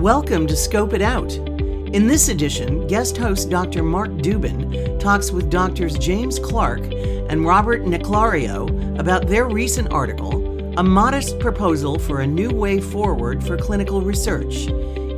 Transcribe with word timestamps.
Welcome 0.00 0.46
to 0.48 0.56
Scope 0.56 0.92
It 0.92 1.00
Out. 1.00 1.32
In 1.32 2.06
this 2.06 2.28
edition, 2.28 2.86
guest 2.86 3.16
host 3.16 3.48
Dr. 3.48 3.82
Mark 3.82 4.10
Dubin 4.10 5.00
talks 5.00 5.32
with 5.32 5.48
doctors 5.48 5.96
James 5.96 6.38
Clark 6.38 6.82
and 6.92 7.46
Robert 7.46 7.82
Naclerio 7.82 9.00
about 9.00 9.26
their 9.26 9.46
recent 9.48 9.90
article, 9.90 10.78
A 10.78 10.82
Modest 10.82 11.38
Proposal 11.38 11.98
for 11.98 12.20
a 12.20 12.26
New 12.26 12.50
Way 12.50 12.78
Forward 12.78 13.42
for 13.42 13.56
Clinical 13.56 14.02
Research 14.02 14.66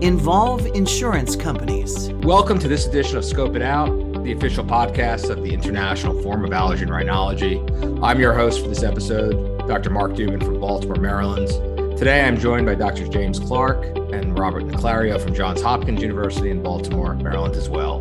Involve 0.01 0.65
Insurance 0.67 1.35
Companies. 1.35 2.11
Welcome 2.23 2.61
to 2.61 2.69
this 2.69 2.87
edition 2.87 3.17
of 3.17 3.25
Scope 3.25 3.57
It 3.57 3.63
Out, 3.63 3.89
the 4.23 4.31
official 4.31 4.65
podcast 4.65 5.29
of 5.29 5.43
the 5.43 5.53
International 5.53 6.23
Forum 6.23 6.45
of 6.45 6.53
Allergy 6.53 6.85
and 6.85 6.93
Rhinology. 6.93 8.01
I'm 8.01 8.21
your 8.21 8.33
host 8.33 8.63
for 8.63 8.69
this 8.69 8.85
episode, 8.85 9.67
Dr. 9.67 9.91
Mark 9.91 10.13
Dubin 10.13 10.41
from 10.41 10.61
Baltimore, 10.61 11.01
Maryland. 11.01 11.68
Today, 11.99 12.21
I'm 12.21 12.39
joined 12.39 12.65
by 12.65 12.77
Drs. 12.77 13.09
James 13.09 13.41
Clark 13.41 13.85
and 14.13 14.39
Robert 14.39 14.63
Naclerio 14.63 15.21
from 15.21 15.35
Johns 15.35 15.61
Hopkins 15.61 16.01
University 16.01 16.49
in 16.49 16.63
Baltimore, 16.63 17.15
Maryland, 17.15 17.57
as 17.57 17.69
well. 17.69 17.99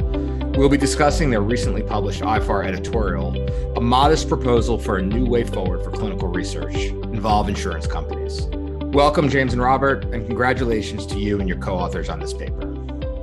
We'll 0.56 0.70
be 0.70 0.78
discussing 0.78 1.32
their 1.32 1.42
recently 1.42 1.82
published 1.82 2.22
IFAR 2.22 2.64
editorial, 2.64 3.36
A 3.76 3.82
Modest 3.82 4.28
Proposal 4.28 4.78
for 4.78 5.00
a 5.00 5.02
New 5.02 5.26
Way 5.26 5.46
Forward 5.46 5.84
for 5.84 5.90
Clinical 5.90 6.28
Research, 6.28 6.76
Involve 6.76 7.50
Insurance 7.50 7.88
Companies. 7.88 8.46
Welcome, 8.94 9.30
James 9.30 9.54
and 9.54 9.64
Robert, 9.64 10.06
and 10.14 10.28
congratulations 10.28 11.08
to 11.08 11.18
you 11.18 11.40
and 11.40 11.50
your 11.50 11.58
co 11.58 11.76
authors 11.76 12.08
on 12.08 12.20
this 12.20 12.36
paper. 12.36 12.76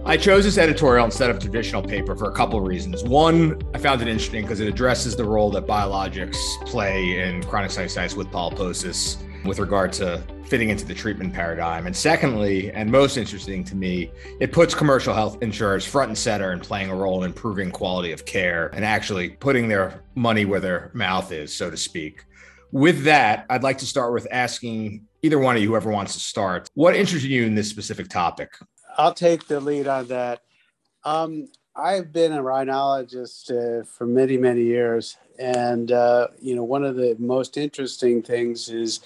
I 0.05 0.17
chose 0.17 0.43
this 0.43 0.59
editorial 0.59 1.05
instead 1.05 1.31
of 1.31 1.39
traditional 1.39 1.83
paper 1.83 2.17
for 2.17 2.29
a 2.29 2.33
couple 2.33 2.59
of 2.59 2.67
reasons. 2.67 3.05
One, 3.05 3.63
I 3.75 3.79
found 3.79 4.03
it 4.03 4.09
interesting 4.09 4.43
because 4.43 4.59
it 4.59 4.67
addresses 4.67 5.15
the 5.15 5.25
role 5.25 5.51
that 5.53 5.69
biologics 5.69 6.37
play 6.67 7.21
in 7.21 7.45
chronic 7.45 7.71
sinusitis 7.71 8.17
with 8.17 8.27
polyposis 8.33 9.19
with 9.45 9.59
regard 9.59 9.93
to 9.95 10.23
fitting 10.47 10.71
into 10.71 10.85
the 10.85 10.95
treatment 10.95 11.33
paradigm. 11.33 11.87
And 11.87 11.95
secondly, 11.95 12.71
and 12.73 12.91
most 12.91 13.17
interesting 13.17 13.65
to 13.65 13.77
me, 13.77 14.11
it 14.41 14.53
puts 14.53 14.75
commercial 14.75 15.15
health 15.15 15.43
insurers 15.43 15.85
front 15.85 16.09
and 16.09 16.19
center 16.19 16.51
and 16.51 16.63
playing 16.63 16.91
a 16.91 16.95
role 16.95 17.23
in 17.23 17.31
improving 17.31 17.71
quality 17.71 18.13
of 18.13 18.25
care 18.25 18.69
and 18.75 18.85
actually 18.85 19.31
putting 19.31 19.69
their 19.69 20.03
money 20.15 20.45
where 20.45 20.61
their 20.61 20.91
mouth 20.95 21.33
is, 21.33 21.55
so 21.55 21.71
to 21.71 21.77
speak. 21.77 22.25
With 22.73 23.05
that, 23.05 23.47
I'd 23.51 23.63
like 23.63 23.79
to 23.79 23.87
start 23.87 24.13
with 24.13 24.27
asking 24.31 25.07
either 25.23 25.39
one 25.39 25.57
of 25.57 25.63
you, 25.63 25.69
whoever 25.69 25.91
wants 25.91 26.15
to 26.15 26.21
start, 26.21 26.69
what 26.75 26.97
interested 26.97 27.31
you 27.31 27.45
in 27.45 27.55
this 27.55 27.71
specific 27.71 28.09
topic? 28.09 28.53
I'll 28.97 29.15
take 29.15 29.47
the 29.47 29.61
lead 29.61 29.87
on 29.87 30.09
that. 30.09 30.43
Um, 31.05 31.49
I've 31.77 32.13
been 32.13 32.33
a 32.33 32.43
rhinologist 32.43 33.51
uh, 33.51 33.85
for 33.85 34.07
many, 34.07 34.37
many 34.37 34.63
years. 34.63 35.17
And, 35.39 35.91
uh, 35.91 36.29
you 36.41 36.55
know, 36.55 36.63
one 36.63 36.85
of 36.85 36.95
the 36.95 37.17
most 37.19 37.57
interesting 37.57 38.23
things 38.23 38.69
is 38.69 39.01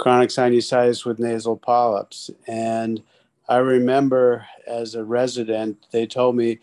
chronic 0.00 0.30
sinusitis 0.30 1.04
with 1.04 1.18
nasal 1.18 1.58
polyps. 1.58 2.30
And 2.46 3.02
I 3.50 3.58
remember 3.58 4.46
as 4.66 4.94
a 4.94 5.04
resident, 5.04 5.76
they 5.92 6.06
told 6.06 6.36
me 6.36 6.58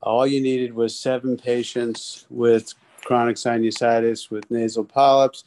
all 0.00 0.26
you 0.26 0.40
needed 0.40 0.72
was 0.72 0.98
seven 0.98 1.36
patients 1.36 2.24
with 2.30 2.72
chronic 3.04 3.36
sinusitis 3.36 4.30
with 4.30 4.50
nasal 4.50 4.86
polyps, 4.86 5.44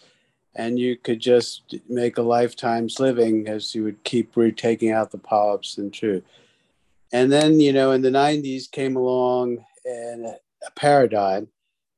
and 0.56 0.78
you 0.78 0.96
could 0.96 1.20
just 1.20 1.74
make 1.90 2.20
a 2.20 2.22
lifetime's 2.22 3.00
living 3.00 3.48
as 3.48 3.74
you 3.74 3.86
would 3.86 4.04
keep 4.04 4.38
retaking 4.38 4.92
out 4.92 5.10
the 5.10 5.18
polyps 5.18 5.80
and 5.80 5.92
true. 5.92 6.22
And 7.12 7.32
then, 7.32 7.60
you 7.60 7.74
know, 7.74 7.92
in 7.92 8.04
the 8.04 8.12
90s 8.12 8.70
came 8.70 8.96
along 8.96 9.66
and 9.84 10.28
a 10.28 10.72
paradigm 10.76 11.48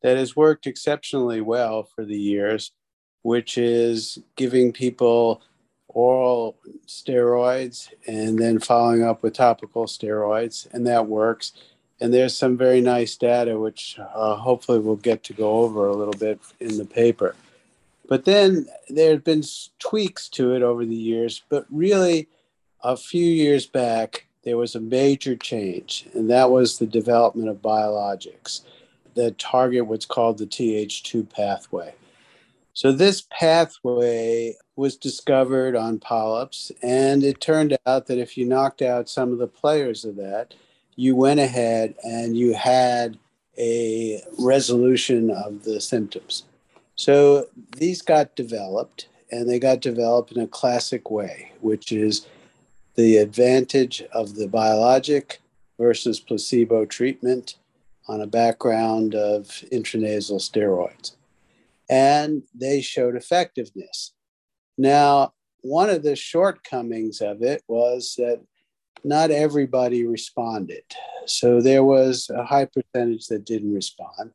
that 0.03 0.15
has 0.15 0.37
worked 0.37 0.67
exceptionally 0.67 1.41
well 1.41 1.83
for 1.83 2.05
the 2.05 2.17
years 2.17 2.71
which 3.23 3.57
is 3.57 4.19
giving 4.35 4.71
people 4.71 5.41
oral 5.87 6.57
steroids 6.87 7.89
and 8.07 8.37
then 8.39 8.59
following 8.59 9.03
up 9.03 9.23
with 9.23 9.33
topical 9.33 9.85
steroids, 9.85 10.71
and 10.73 10.85
that 10.87 11.07
works. 11.07 11.53
And 11.99 12.13
there's 12.13 12.35
some 12.35 12.57
very 12.57 12.81
nice 12.81 13.15
data, 13.15 13.57
which 13.57 13.97
uh, 13.99 14.35
hopefully 14.35 14.79
we'll 14.79 14.95
get 14.97 15.23
to 15.23 15.33
go 15.33 15.59
over 15.59 15.87
a 15.87 15.95
little 15.95 16.13
bit 16.13 16.39
in 16.59 16.77
the 16.77 16.85
paper. 16.85 17.35
But 18.07 18.25
then 18.25 18.67
there 18.89 19.11
have 19.11 19.23
been 19.23 19.43
tweaks 19.79 20.27
to 20.29 20.53
it 20.53 20.61
over 20.61 20.85
the 20.85 20.95
years, 20.95 21.43
but 21.49 21.65
really, 21.69 22.27
a 22.83 22.97
few 22.97 23.25
years 23.25 23.65
back, 23.65 24.27
there 24.43 24.57
was 24.57 24.75
a 24.75 24.81
major 24.81 25.37
change, 25.37 26.05
and 26.13 26.29
that 26.29 26.51
was 26.51 26.77
the 26.77 26.85
development 26.85 27.47
of 27.47 27.61
biologics 27.61 28.61
that 29.15 29.37
target 29.37 29.85
what's 29.85 30.05
called 30.05 30.37
the 30.37 30.45
Th2 30.45 31.29
pathway. 31.29 31.93
So, 32.75 32.91
this 32.91 33.27
pathway 33.29 34.55
was 34.75 34.97
discovered 34.97 35.75
on 35.75 35.99
polyps, 35.99 36.71
and 36.81 37.23
it 37.23 37.39
turned 37.39 37.77
out 37.85 38.07
that 38.07 38.17
if 38.17 38.35
you 38.35 38.45
knocked 38.45 38.81
out 38.81 39.07
some 39.07 39.31
of 39.31 39.37
the 39.37 39.47
players 39.47 40.03
of 40.03 40.15
that, 40.15 40.55
you 40.95 41.15
went 41.15 41.39
ahead 41.39 41.93
and 42.03 42.35
you 42.35 42.55
had 42.55 43.19
a 43.59 44.23
resolution 44.39 45.29
of 45.29 45.63
the 45.65 45.79
symptoms. 45.79 46.45
So, 46.95 47.45
these 47.77 48.01
got 48.01 48.35
developed, 48.35 49.07
and 49.31 49.47
they 49.47 49.59
got 49.59 49.79
developed 49.79 50.31
in 50.31 50.41
a 50.41 50.47
classic 50.47 51.11
way, 51.11 51.51
which 51.61 51.91
is 51.91 52.25
the 52.95 53.17
advantage 53.17 54.01
of 54.11 54.33
the 54.33 54.47
biologic 54.47 55.41
versus 55.77 56.19
placebo 56.19 56.85
treatment 56.85 57.55
on 58.07 58.19
a 58.19 58.27
background 58.27 59.13
of 59.13 59.63
intranasal 59.71 60.41
steroids 60.41 61.11
and 61.89 62.43
they 62.53 62.81
showed 62.81 63.15
effectiveness. 63.15 64.13
Now, 64.77 65.33
one 65.61 65.89
of 65.89 66.03
the 66.03 66.15
shortcomings 66.15 67.21
of 67.21 67.41
it 67.41 67.63
was 67.67 68.15
that 68.17 68.41
not 69.03 69.31
everybody 69.31 70.05
responded. 70.05 70.83
So 71.25 71.61
there 71.61 71.83
was 71.83 72.29
a 72.29 72.43
high 72.43 72.65
percentage 72.65 73.27
that 73.27 73.45
didn't 73.45 73.73
respond. 73.73 74.31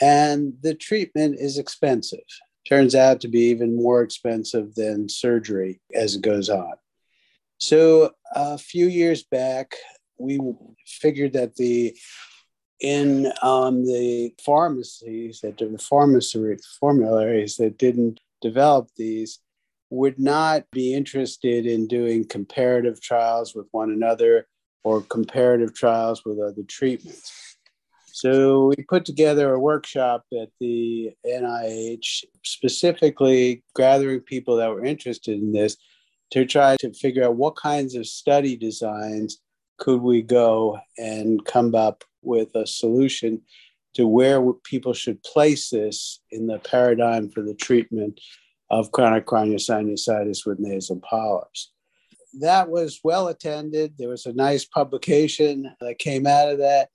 And 0.00 0.54
the 0.62 0.74
treatment 0.74 1.36
is 1.38 1.58
expensive. 1.58 2.24
Turns 2.66 2.94
out 2.94 3.20
to 3.20 3.28
be 3.28 3.40
even 3.50 3.76
more 3.76 4.02
expensive 4.02 4.74
than 4.74 5.08
surgery 5.08 5.80
as 5.94 6.16
it 6.16 6.22
goes 6.22 6.48
on. 6.48 6.72
So 7.58 8.12
a 8.34 8.58
few 8.58 8.86
years 8.86 9.22
back, 9.22 9.74
we 10.18 10.40
figured 10.86 11.34
that 11.34 11.56
the 11.56 11.96
in 12.80 13.32
um, 13.42 13.84
the 13.84 14.34
pharmacies 14.44 15.40
that 15.40 15.58
the 15.58 15.78
pharmacy 15.78 16.56
formularies 16.80 17.56
that 17.56 17.78
didn't 17.78 18.20
develop 18.40 18.88
these 18.96 19.38
would 19.90 20.18
not 20.18 20.64
be 20.72 20.94
interested 20.94 21.66
in 21.66 21.86
doing 21.86 22.26
comparative 22.26 23.00
trials 23.00 23.54
with 23.54 23.66
one 23.70 23.90
another 23.90 24.46
or 24.82 25.00
comparative 25.02 25.72
trials 25.74 26.24
with 26.24 26.38
other 26.38 26.62
treatments. 26.68 27.56
So 28.12 28.66
we 28.66 28.76
put 28.88 29.04
together 29.04 29.52
a 29.52 29.58
workshop 29.58 30.24
at 30.40 30.48
the 30.60 31.12
NIH, 31.26 32.24
specifically 32.44 33.64
gathering 33.74 34.20
people 34.20 34.56
that 34.56 34.70
were 34.70 34.84
interested 34.84 35.38
in 35.38 35.52
this 35.52 35.76
to 36.30 36.44
try 36.44 36.76
to 36.78 36.92
figure 36.92 37.24
out 37.24 37.36
what 37.36 37.56
kinds 37.56 37.94
of 37.94 38.06
study 38.06 38.56
designs 38.56 39.38
could 39.78 40.00
we 40.00 40.22
go 40.22 40.78
and 40.98 41.44
come 41.44 41.74
up 41.74 42.04
with 42.22 42.54
a 42.54 42.66
solution 42.66 43.42
to 43.94 44.06
where 44.06 44.52
people 44.64 44.92
should 44.92 45.22
place 45.22 45.70
this 45.70 46.20
in 46.30 46.46
the 46.46 46.58
paradigm 46.58 47.30
for 47.30 47.42
the 47.42 47.54
treatment 47.54 48.20
of 48.70 48.90
chronic 48.92 49.26
rhinosinusitis 49.26 50.44
with 50.44 50.58
nasal 50.58 51.00
polyps. 51.00 51.70
That 52.40 52.68
was 52.68 53.00
well 53.04 53.28
attended. 53.28 53.94
There 53.96 54.08
was 54.08 54.26
a 54.26 54.32
nice 54.32 54.64
publication 54.64 55.72
that 55.80 56.00
came 56.00 56.26
out 56.26 56.48
of 56.50 56.58
that, 56.58 56.88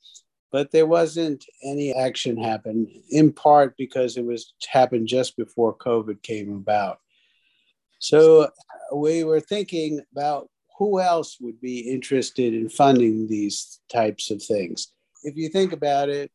but 0.51 0.71
there 0.71 0.87
wasn't 0.87 1.45
any 1.63 1.93
action 1.93 2.37
happen, 2.37 2.87
in 3.09 3.31
part 3.31 3.75
because 3.77 4.17
it 4.17 4.25
was 4.25 4.53
happened 4.67 5.07
just 5.07 5.37
before 5.37 5.77
COVID 5.77 6.21
came 6.21 6.53
about. 6.53 6.99
So 7.99 8.49
we 8.93 9.23
were 9.23 9.39
thinking 9.39 10.01
about 10.11 10.49
who 10.79 10.99
else 10.99 11.37
would 11.39 11.61
be 11.61 11.79
interested 11.79 12.53
in 12.53 12.69
funding 12.69 13.27
these 13.27 13.79
types 13.91 14.31
of 14.31 14.41
things 14.41 14.93
if 15.23 15.35
you 15.35 15.49
think 15.49 15.73
about 15.73 16.09
it, 16.09 16.31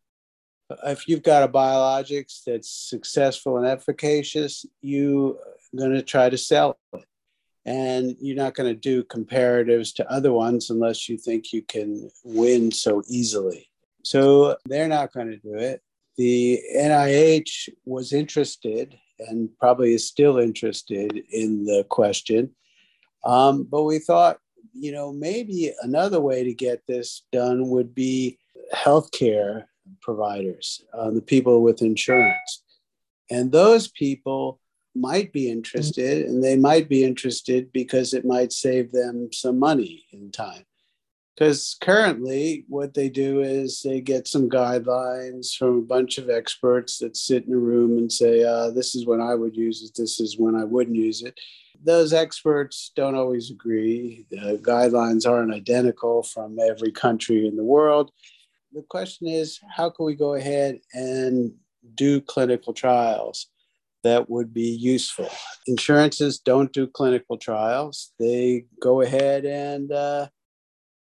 if 0.87 1.09
you've 1.09 1.23
got 1.23 1.43
a 1.43 1.49
biologics 1.49 2.43
that's 2.47 2.71
successful 2.71 3.59
and 3.59 3.67
efficacious, 3.67 4.65
you're 4.81 5.37
going 5.77 5.93
to 5.93 6.03
try 6.03 6.29
to 6.31 6.39
sell 6.39 6.79
it. 6.93 7.05
And 7.67 8.15
you're 8.21 8.37
not 8.37 8.55
going 8.55 8.73
to 8.73 8.79
do 8.79 9.05
comparatives 9.05 9.95
to 9.95 10.11
other 10.11 10.33
ones 10.33 10.69
unless 10.69 11.09
you 11.09 11.17
think 11.17 11.53
you 11.53 11.63
can 11.63 12.11
win 12.23 12.71
so 12.71 13.03
easily. 13.09 13.71
So 14.03 14.57
they're 14.67 14.89
not 14.89 15.13
going 15.13 15.29
to 15.29 15.39
do 15.39 15.55
it. 15.55 15.81
The 16.19 16.61
NIH 16.77 17.71
was 17.87 18.13
interested 18.13 18.99
and 19.19 19.49
probably 19.59 19.95
is 19.95 20.07
still 20.07 20.39
interested 20.39 21.23
in 21.31 21.65
the 21.65 21.87
question. 21.89 22.51
Um, 23.25 23.65
but 23.65 23.85
we 23.85 23.99
thought, 23.99 24.39
you 24.73 24.93
know, 24.93 25.13
maybe 25.13 25.73
another 25.83 26.21
way 26.21 26.45
to 26.45 26.55
get 26.55 26.83
this 26.87 27.25
done 27.33 27.71
would 27.71 27.95
be 27.95 28.39
healthcare 28.75 29.65
providers, 30.01 30.83
uh, 30.93 31.11
the 31.11 31.23
people 31.23 31.63
with 31.63 31.83
insurance. 31.83 32.63
And 33.31 33.53
those 33.53 33.89
people 33.89 34.61
might 34.95 35.33
be 35.33 35.51
interested, 35.51 36.27
and 36.27 36.43
they 36.43 36.57
might 36.57 36.89
be 36.89 37.05
interested 37.05 37.73
because 37.73 38.15
it 38.15 38.25
might 38.25 38.53
save 38.53 38.93
them 38.93 39.31
some 39.33 39.59
money 39.59 40.05
in 40.13 40.31
time. 40.31 40.65
Because 41.35 41.77
currently, 41.81 42.65
what 42.69 42.95
they 42.95 43.09
do 43.09 43.41
is 43.41 43.83
they 43.83 44.01
get 44.01 44.29
some 44.29 44.49
guidelines 44.49 45.57
from 45.57 45.79
a 45.79 45.83
bunch 45.83 46.19
of 46.19 46.31
experts 46.31 46.99
that 46.99 47.17
sit 47.17 47.45
in 47.47 47.53
a 47.53 47.59
room 47.59 47.99
and 47.99 48.13
say, 48.13 48.45
uh, 48.45 48.71
This 48.71 48.95
is 48.95 49.05
when 49.05 49.21
I 49.21 49.35
would 49.35 49.57
use 49.57 49.83
it, 49.83 50.01
this 50.01 50.21
is 50.21 50.39
when 50.39 50.55
I 50.55 50.65
wouldn't 50.65 50.97
use 50.97 51.23
it. 51.23 51.39
Those 51.85 52.13
experts 52.13 52.91
don't 52.97 53.15
always 53.15 53.51
agree. 53.51 54.27
The 54.31 54.59
guidelines 54.63 55.29
aren't 55.29 55.53
identical 55.53 56.23
from 56.23 56.59
every 56.59 56.91
country 56.91 57.47
in 57.47 57.57
the 57.57 57.65
world. 57.65 58.11
The 58.73 58.83
question 58.83 59.29
is, 59.29 59.61
how 59.69 59.91
can 59.91 60.07
we 60.07 60.15
go 60.15 60.35
ahead 60.35 60.81
and 60.95 61.53
do 61.95 62.21
clinical 62.21 62.73
trials? 62.73 63.49
that 64.05 64.31
would 64.31 64.55
be 64.55 64.69
useful. 64.69 65.29
Insurances 65.67 66.39
don't 66.39 66.73
do 66.73 66.87
clinical 66.87 67.37
trials. 67.37 68.13
They 68.19 68.67
go 68.81 69.01
ahead 69.01 69.45
and, 69.47 69.91
uh, 69.91 70.29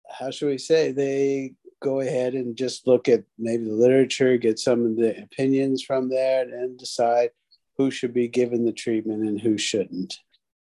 how 0.10 0.30
should 0.30 0.50
we 0.50 0.60
say, 0.60 0.92
they 0.92 1.56
go 1.82 2.00
ahead 2.00 2.36
and 2.36 2.56
just 2.56 2.88
look 2.88 3.10
at 3.10 3.24
maybe 3.38 3.66
the 3.66 3.74
literature, 3.74 4.38
get 4.38 4.60
some 4.60 4.86
of 4.86 4.96
the 4.96 5.22
opinions 5.24 5.84
from 5.84 6.10
that 6.10 6.48
and 6.48 6.78
decide 6.78 7.32
who 7.78 7.90
should 7.90 8.14
be 8.14 8.28
given 8.28 8.64
the 8.64 8.72
treatment 8.72 9.28
and 9.28 9.42
who 9.42 9.58
shouldn't. 9.58 10.20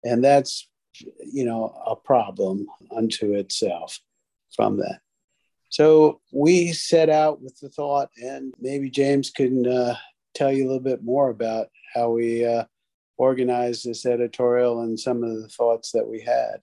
And 0.05 0.23
that's, 0.23 0.69
you 1.21 1.45
know, 1.45 1.81
a 1.87 1.97
problem 1.97 2.67
unto 2.95 3.35
itself 3.35 3.99
from 4.55 4.79
that. 4.79 5.01
So 5.69 6.21
we 6.33 6.73
set 6.73 7.09
out 7.09 7.41
with 7.41 7.59
the 7.61 7.71
thought, 7.71 8.11
and 8.23 8.53
maybe 8.61 8.91
James 8.91 9.31
can 9.31 9.67
uh, 9.67 9.97
tell 10.35 10.53
you 10.53 10.65
a 10.65 10.69
little 10.69 10.83
bit 10.83 11.03
more 11.03 11.31
about 11.31 11.69
how 11.95 12.11
we 12.11 12.45
uh, 12.45 12.65
organized 13.17 13.87
this 13.87 14.05
editorial 14.05 14.83
and 14.83 15.01
some 15.01 15.23
of 15.23 15.41
the 15.41 15.49
thoughts 15.49 15.93
that 15.93 16.07
we 16.07 16.21
had. 16.21 16.57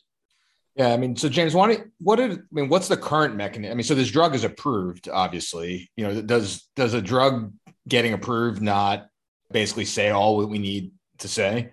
Yeah, 0.75 0.93
I 0.93 0.97
mean, 0.97 1.15
so 1.15 1.27
James, 1.27 1.55
what 1.55 1.85
what 1.99 2.17
did 2.17 2.31
I 2.31 2.37
mean? 2.51 2.69
What's 2.69 2.87
the 2.87 2.95
current 2.95 3.35
mechanism? 3.35 3.71
I 3.71 3.75
mean, 3.75 3.83
so 3.83 3.95
this 3.95 4.11
drug 4.11 4.35
is 4.35 4.43
approved, 4.43 5.09
obviously. 5.09 5.89
You 5.97 6.07
know, 6.07 6.21
does 6.21 6.69
does 6.75 6.93
a 6.93 7.01
drug 7.01 7.51
getting 7.87 8.13
approved 8.13 8.61
not 8.61 9.07
basically 9.51 9.85
say 9.85 10.09
all 10.09 10.37
what 10.37 10.49
we 10.49 10.59
need 10.59 10.91
to 11.17 11.27
say? 11.27 11.71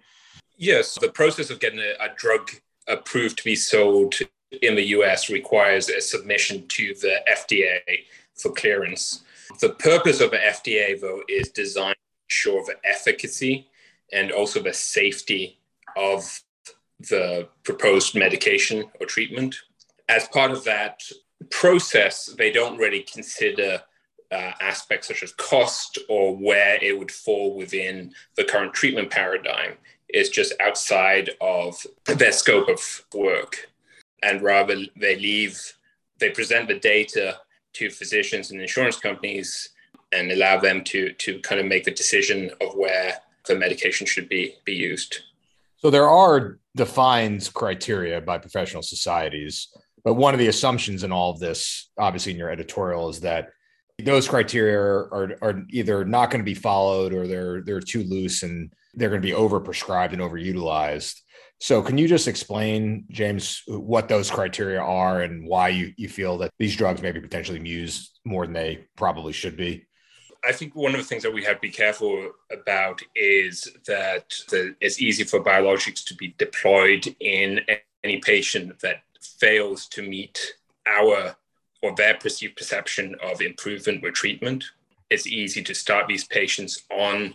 Yes, 0.57 0.99
the 0.99 1.11
process 1.11 1.51
of 1.51 1.61
getting 1.61 1.81
a, 1.81 1.95
a 2.05 2.15
drug 2.17 2.51
approved 2.89 3.39
to 3.39 3.45
be 3.45 3.57
sold 3.57 4.15
in 4.63 4.75
the 4.75 4.89
US 4.89 5.29
requires 5.29 5.89
a 5.89 6.01
submission 6.01 6.67
to 6.69 6.95
the 6.95 7.21
FDA 7.31 7.81
for 8.35 8.53
clearance. 8.53 9.23
The 9.61 9.71
purpose 9.71 10.21
of 10.21 10.31
the 10.31 10.39
FDA, 10.39 11.01
though, 11.01 11.23
is 11.29 11.51
designed 11.51 11.97
to 11.97 12.35
ensure 12.35 12.65
the 12.65 12.77
efficacy 12.89 13.69
and 14.13 14.33
also 14.33 14.63
the 14.63 14.73
safety 14.73 15.59
of 15.97 16.43
the 16.99 17.49
proposed 17.63 18.15
medication 18.15 18.85
or 19.01 19.07
treatment. 19.07 19.55
As 20.09 20.29
part 20.29 20.51
of 20.51 20.65
that 20.65 21.03
process, 21.51 22.27
they 22.39 22.51
don't 22.51 22.79
really 22.79 23.03
consider 23.03 23.83
uh, 24.33 24.53
aspects 24.61 25.09
such 25.09 25.23
as 25.23 25.33
cost 25.33 25.99
or 26.09 26.37
where 26.37 26.83
it 26.83 26.99
would 26.99 27.11
fall 27.11 27.57
within 27.57 28.13
the 28.37 28.45
current 28.45 28.75
treatment 28.75 29.11
paradigm. 29.11 29.75
It's 30.09 30.29
just 30.29 30.55
outside 30.61 31.31
of 31.41 31.85
their 32.07 32.33
scope 32.33 32.69
of 32.69 33.05
work. 33.15 33.69
And 34.23 34.43
rather, 34.43 34.77
they 34.97 35.17
leave, 35.17 35.61
they 36.19 36.31
present 36.31 36.69
the 36.69 36.79
data 36.79 37.39
to 37.75 37.91
physicians 37.91 38.51
and 38.51 38.61
insurance 38.61 38.99
companies 38.99 39.71
and 40.13 40.31
allow 40.33 40.59
them 40.59 40.83
to 40.85 41.13
to 41.13 41.41
kind 41.41 41.61
of 41.61 41.67
make 41.67 41.85
the 41.85 41.91
decision 41.91 42.51
of 42.61 42.75
where 42.75 43.19
the 43.47 43.55
medication 43.55 44.07
should 44.07 44.29
be 44.29 44.55
be 44.65 44.75
used. 44.75 45.21
So 45.79 45.91
there 45.91 46.09
are 46.09 46.59
defined 46.75 47.51
criteria 47.55 48.21
by 48.21 48.39
professional 48.39 48.83
societies, 48.83 49.69
but 50.05 50.15
one 50.15 50.35
of 50.35 50.41
the 50.41 50.49
assumptions 50.49 51.05
in 51.05 51.13
all 51.13 51.31
of 51.31 51.39
this, 51.39 51.91
obviously 51.99 52.33
in 52.33 52.39
your 52.39 52.51
editorial, 52.51 53.09
is 53.09 53.21
that 53.21 53.51
those 54.03 54.29
criteria 54.29 54.79
are, 54.79 55.39
are 55.43 55.65
either 55.71 56.05
not 56.05 56.31
going 56.31 56.41
to 56.41 56.45
be 56.45 56.55
followed 56.55 57.13
or 57.13 57.27
they're 57.27 57.63
they're 57.63 57.81
too 57.81 58.05
loose 58.05 58.43
and 58.43 58.73
they're 58.97 59.11
going 59.11 59.23
to 59.23 59.27
be 59.27 59.35
overprescribed 59.35 60.13
and 60.13 60.23
overutilized. 60.23 61.21
So 61.61 61.83
can 61.83 61.97
you 61.97 62.09
just 62.09 62.29
explain, 62.29 63.05
James, 63.11 63.63
what 63.67 64.09
those 64.09 64.31
criteria 64.31 64.81
are 64.81 65.23
and 65.23 65.47
why 65.47 65.69
you, 65.69 65.93
you 65.97 66.09
feel 66.09 66.39
that 66.39 66.53
these 66.59 66.77
drugs 66.77 67.01
may 67.01 67.13
be 67.13 67.21
potentially 67.21 67.67
used 67.67 68.19
more 68.25 68.45
than 68.45 68.53
they 68.53 68.87
probably 68.97 69.33
should 69.33 69.57
be? 69.57 69.87
I 70.45 70.53
think 70.53 70.77
one 70.77 70.95
of 70.95 71.01
the 71.01 71.07
things 71.07 71.23
that 71.23 71.33
we 71.33 71.43
have 71.45 71.57
to 71.57 71.61
be 71.61 71.71
careful 71.71 72.31
about 72.53 73.01
is 73.15 73.69
that 73.87 74.35
the, 74.51 74.77
it's 74.81 75.01
easy 75.01 75.25
for 75.25 75.43
biologics 75.43 76.05
to 76.05 76.15
be 76.15 76.35
deployed 76.39 77.15
in 77.21 77.61
any 78.05 78.19
patient 78.19 78.79
that 78.81 79.03
fails 79.21 79.87
to 79.89 80.03
meet 80.03 80.55
our 80.87 81.37
or 81.83 81.95
their 81.97 82.15
perceived 82.15 82.57
perception 82.57 83.17
of 83.23 83.41
improvement 83.41 84.03
with 84.03 84.15
treatment. 84.15 84.65
It's 85.11 85.27
easy 85.27 85.63
to 85.63 85.75
start 85.75 86.07
these 86.07 86.25
patients 86.25 86.83
on 86.91 87.35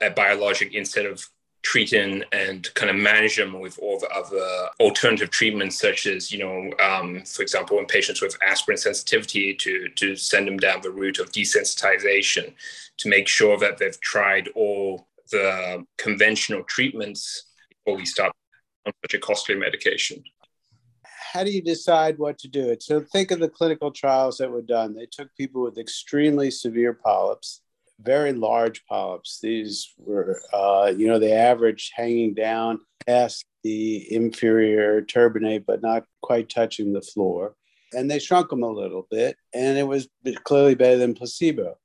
a 0.00 0.10
biologic 0.10 0.74
instead 0.74 1.06
of 1.06 1.26
treating 1.62 2.22
and 2.32 2.72
kind 2.74 2.88
of 2.88 2.96
manage 2.96 3.36
them 3.36 3.60
with 3.60 3.78
all 3.80 3.98
the 3.98 4.08
other 4.08 4.68
alternative 4.80 5.30
treatments, 5.30 5.78
such 5.78 6.06
as, 6.06 6.32
you 6.32 6.38
know, 6.38 6.70
um, 6.82 7.22
for 7.24 7.42
example, 7.42 7.78
in 7.78 7.86
patients 7.86 8.22
with 8.22 8.38
aspirin 8.42 8.78
sensitivity, 8.78 9.54
to, 9.54 9.88
to 9.96 10.16
send 10.16 10.46
them 10.46 10.56
down 10.56 10.80
the 10.80 10.90
route 10.90 11.18
of 11.18 11.30
desensitization 11.32 12.54
to 12.98 13.08
make 13.08 13.28
sure 13.28 13.58
that 13.58 13.78
they've 13.78 14.00
tried 14.00 14.48
all 14.54 15.08
the 15.30 15.84
conventional 15.98 16.62
treatments 16.64 17.44
before 17.70 17.98
we 17.98 18.06
start 18.06 18.32
on 18.86 18.92
such 19.04 19.14
a 19.14 19.18
costly 19.18 19.54
medication. 19.54 20.22
How 21.32 21.44
do 21.44 21.50
you 21.50 21.60
decide 21.60 22.18
what 22.18 22.38
to 22.38 22.48
do? 22.48 22.74
So 22.80 23.00
think 23.00 23.30
of 23.30 23.40
the 23.40 23.50
clinical 23.50 23.90
trials 23.90 24.38
that 24.38 24.50
were 24.50 24.62
done. 24.62 24.94
They 24.94 25.06
took 25.10 25.28
people 25.36 25.62
with 25.62 25.76
extremely 25.76 26.50
severe 26.50 26.94
polyps 26.94 27.60
very 28.00 28.32
large 28.32 28.84
polyps. 28.86 29.40
These 29.40 29.94
were, 29.98 30.40
uh, 30.52 30.92
you 30.96 31.06
know, 31.08 31.18
the 31.18 31.34
average 31.34 31.92
hanging 31.94 32.34
down 32.34 32.80
past 33.06 33.44
the 33.64 34.12
inferior 34.12 35.02
turbinate, 35.02 35.64
but 35.66 35.82
not 35.82 36.04
quite 36.22 36.48
touching 36.48 36.92
the 36.92 37.02
floor. 37.02 37.54
And 37.92 38.10
they 38.10 38.18
shrunk 38.18 38.50
them 38.50 38.62
a 38.62 38.70
little 38.70 39.06
bit, 39.10 39.36
and 39.54 39.78
it 39.78 39.86
was 39.86 40.08
clearly 40.44 40.74
better 40.74 40.98
than 40.98 41.14
placebo. 41.14 41.78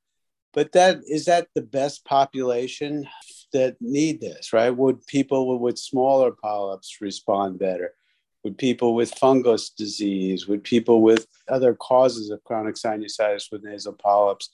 But 0.54 0.74
that 0.74 1.00
is 1.08 1.26
that 1.26 1.48
the 1.56 1.62
best 1.62 2.06
population 2.06 3.08
that 3.54 3.78
need 3.80 4.20
this, 4.20 4.54
right? 4.54 4.76
Would 4.76 5.06
people 5.08 5.60
with 5.60 5.80
smaller 5.80 6.32
polyps 6.32 6.98
respond 7.02 7.60
better? 7.60 7.94
Would 8.44 8.58
people 8.58 8.94
with 8.94 9.14
fungus 9.16 9.70
disease? 9.70 10.48
Would 10.48 10.64
people 10.64 11.02
with 11.02 11.28
other 11.48 11.74
causes 11.76 12.30
of 12.30 12.44
chronic 12.44 12.76
sinusitis 12.76 13.52
with 13.52 13.64
nasal 13.64 13.94
polyps? 13.94 14.50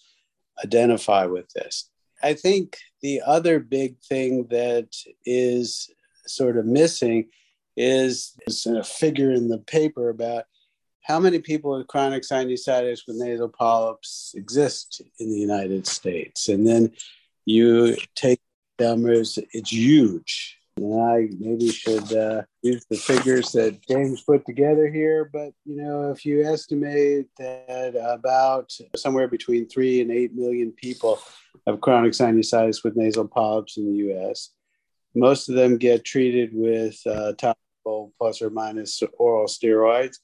Identify 0.63 1.25
with 1.25 1.50
this. 1.54 1.89
I 2.22 2.34
think 2.34 2.78
the 3.01 3.22
other 3.25 3.60
big 3.60 4.00
thing 4.00 4.48
that 4.50 4.96
is 5.25 5.89
sort 6.28 6.58
of 6.58 6.66
missing 6.66 7.30
is, 7.78 8.36
a 8.68 8.80
uh, 8.80 8.84
figure 8.84 9.32
in 9.32 9.48
the 9.48 9.60
paper 9.60 10.10
about 10.10 10.44
how 11.04 11.20
many 11.20 11.39
people 11.39 11.78
with 11.78 11.88
chronic 11.88 12.24
sinusitis 12.24 13.08
with 13.08 13.16
nasal 13.16 13.50
polyps 13.50 14.34
exist 14.36 15.01
in 15.20 15.30
the 15.30 15.38
United 15.38 15.88
States. 15.88 16.50
And 16.50 16.68
then 16.68 16.92
you 17.46 17.96
take 18.16 18.39
numbers, 18.80 19.39
it's 19.54 19.72
huge. 19.72 20.59
And 20.84 21.02
I 21.02 21.28
maybe 21.40 21.70
should 21.70 22.12
uh, 22.14 22.44
use 22.62 22.86
the 22.90 22.98
figures 22.98 23.52
that 23.52 23.86
James 23.88 24.22
put 24.22 24.46
together 24.46 24.90
here, 24.90 25.30
but 25.32 25.54
you 25.66 25.76
know, 25.76 26.12
if 26.12 26.26
you 26.26 26.44
estimate 26.46 27.28
that 27.38 27.96
about 27.96 28.72
somewhere 28.96 29.28
between 29.28 29.68
three 29.68 30.02
and 30.02 30.12
eight 30.12 30.34
million 30.34 30.72
people 30.72 31.20
have 31.68 31.82
chronic 31.82 32.14
sinusitis 32.14 32.84
with 32.84 32.96
nasal 32.96 33.28
polyps 33.28 33.78
in 33.78 33.92
the 33.92 33.98
U.S., 33.98 34.52
most 35.16 35.50
of 35.50 35.56
them 35.56 35.78
get 35.78 36.06
treated 36.06 36.52
with 36.54 36.98
uh, 37.06 37.34
topical 37.34 38.14
plus 38.18 38.42
or 38.42 38.50
minus 38.50 39.02
oral 39.18 39.48
steroids, 39.48 40.18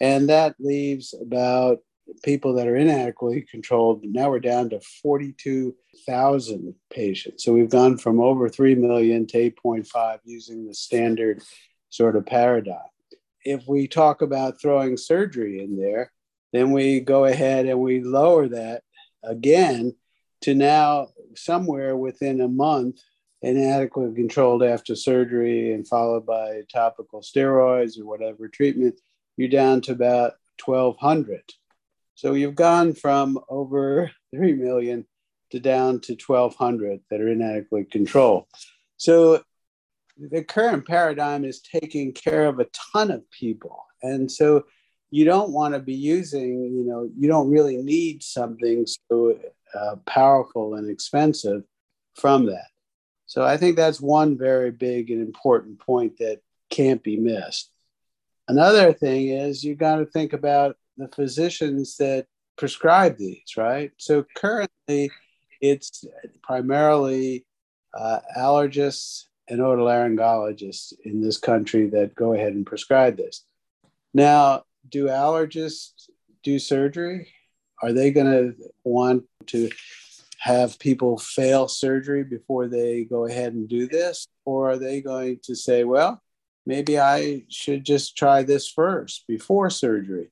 and 0.00 0.28
that 0.28 0.54
leaves 0.60 1.14
about 1.20 1.78
people 2.22 2.54
that 2.54 2.68
are 2.68 2.76
inadequately 2.76 3.42
controlled. 3.42 4.04
Now 4.04 4.30
we're 4.30 4.40
down 4.40 4.70
to 4.70 4.80
42,000 4.80 6.74
patients. 6.90 7.44
So 7.44 7.52
we've 7.52 7.70
gone 7.70 7.98
from 7.98 8.20
over 8.20 8.48
3 8.48 8.74
million 8.76 9.26
to 9.28 9.50
8.5 9.50 10.18
using 10.24 10.66
the 10.66 10.74
standard 10.74 11.42
sort 11.88 12.16
of 12.16 12.26
paradigm. 12.26 12.90
If 13.44 13.66
we 13.66 13.88
talk 13.88 14.22
about 14.22 14.60
throwing 14.60 14.96
surgery 14.96 15.62
in 15.62 15.78
there, 15.78 16.12
then 16.52 16.72
we 16.72 17.00
go 17.00 17.24
ahead 17.24 17.66
and 17.66 17.80
we 17.80 18.02
lower 18.02 18.48
that 18.48 18.82
again 19.22 19.94
to 20.42 20.54
now 20.54 21.08
somewhere 21.34 21.96
within 21.96 22.40
a 22.40 22.48
month 22.48 23.00
inadequately 23.42 24.14
controlled 24.14 24.62
after 24.62 24.96
surgery 24.96 25.72
and 25.72 25.86
followed 25.86 26.26
by 26.26 26.62
topical 26.72 27.20
steroids 27.20 27.98
or 27.98 28.06
whatever 28.06 28.48
treatment, 28.48 29.00
you're 29.36 29.48
down 29.48 29.80
to 29.82 29.92
about 29.92 30.32
1,200. 30.64 31.42
So 32.16 32.32
you've 32.32 32.54
gone 32.54 32.94
from 32.94 33.38
over 33.48 34.10
3 34.34 34.54
million 34.54 35.06
to 35.52 35.60
down 35.60 36.00
to 36.00 36.16
1,200 36.16 37.00
that 37.10 37.20
are 37.20 37.28
inadequately 37.28 37.84
controlled. 37.84 38.46
So 38.96 39.42
the 40.18 40.42
current 40.42 40.86
paradigm 40.86 41.44
is 41.44 41.60
taking 41.60 42.12
care 42.12 42.46
of 42.46 42.58
a 42.58 42.66
ton 42.92 43.10
of 43.10 43.30
people. 43.30 43.84
And 44.02 44.30
so 44.32 44.64
you 45.10 45.24
don't 45.24 45.52
want 45.52 45.74
to 45.74 45.80
be 45.80 45.94
using, 45.94 46.74
you 46.74 46.84
know, 46.84 47.08
you 47.16 47.28
don't 47.28 47.50
really 47.50 47.76
need 47.76 48.22
something 48.22 48.86
so 48.86 49.38
uh, 49.74 49.96
powerful 50.06 50.74
and 50.74 50.90
expensive 50.90 51.62
from 52.14 52.46
that. 52.46 52.68
So 53.26 53.44
I 53.44 53.56
think 53.56 53.76
that's 53.76 54.00
one 54.00 54.38
very 54.38 54.70
big 54.70 55.10
and 55.10 55.20
important 55.20 55.80
point 55.80 56.18
that 56.18 56.40
can't 56.70 57.02
be 57.02 57.18
missed. 57.18 57.70
Another 58.48 58.92
thing 58.92 59.28
is 59.28 59.62
you've 59.62 59.78
got 59.78 59.96
to 59.96 60.06
think 60.06 60.32
about 60.32 60.76
the 60.96 61.08
physicians 61.08 61.96
that 61.98 62.26
prescribe 62.56 63.16
these, 63.18 63.56
right? 63.56 63.92
So 63.98 64.24
currently, 64.36 65.10
it's 65.60 66.04
primarily 66.42 67.44
uh, 67.94 68.20
allergists 68.36 69.24
and 69.48 69.60
otolaryngologists 69.60 70.92
in 71.04 71.20
this 71.20 71.38
country 71.38 71.88
that 71.90 72.14
go 72.14 72.32
ahead 72.32 72.52
and 72.52 72.66
prescribe 72.66 73.16
this. 73.16 73.44
Now, 74.12 74.64
do 74.88 75.06
allergists 75.06 76.08
do 76.42 76.58
surgery? 76.58 77.28
Are 77.82 77.92
they 77.92 78.10
going 78.10 78.26
to 78.26 78.54
want 78.84 79.24
to 79.46 79.70
have 80.38 80.78
people 80.78 81.18
fail 81.18 81.68
surgery 81.68 82.24
before 82.24 82.68
they 82.68 83.04
go 83.04 83.26
ahead 83.26 83.52
and 83.52 83.68
do 83.68 83.88
this? 83.88 84.26
Or 84.44 84.70
are 84.70 84.78
they 84.78 85.00
going 85.00 85.40
to 85.44 85.54
say, 85.54 85.84
well, 85.84 86.22
maybe 86.64 86.98
I 86.98 87.44
should 87.48 87.84
just 87.84 88.16
try 88.16 88.42
this 88.42 88.68
first 88.68 89.24
before 89.26 89.70
surgery? 89.70 90.30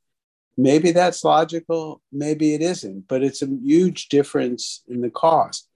Maybe 0.56 0.92
that's 0.92 1.25
logical, 1.25 2.00
maybe 2.12 2.54
it 2.54 2.62
isn't, 2.62 3.08
but 3.08 3.23
it's 3.23 3.42
a 3.42 3.46
huge 3.46 4.08
difference 4.08 4.82
in 4.88 5.00
the 5.00 5.11
cost. 5.11 5.68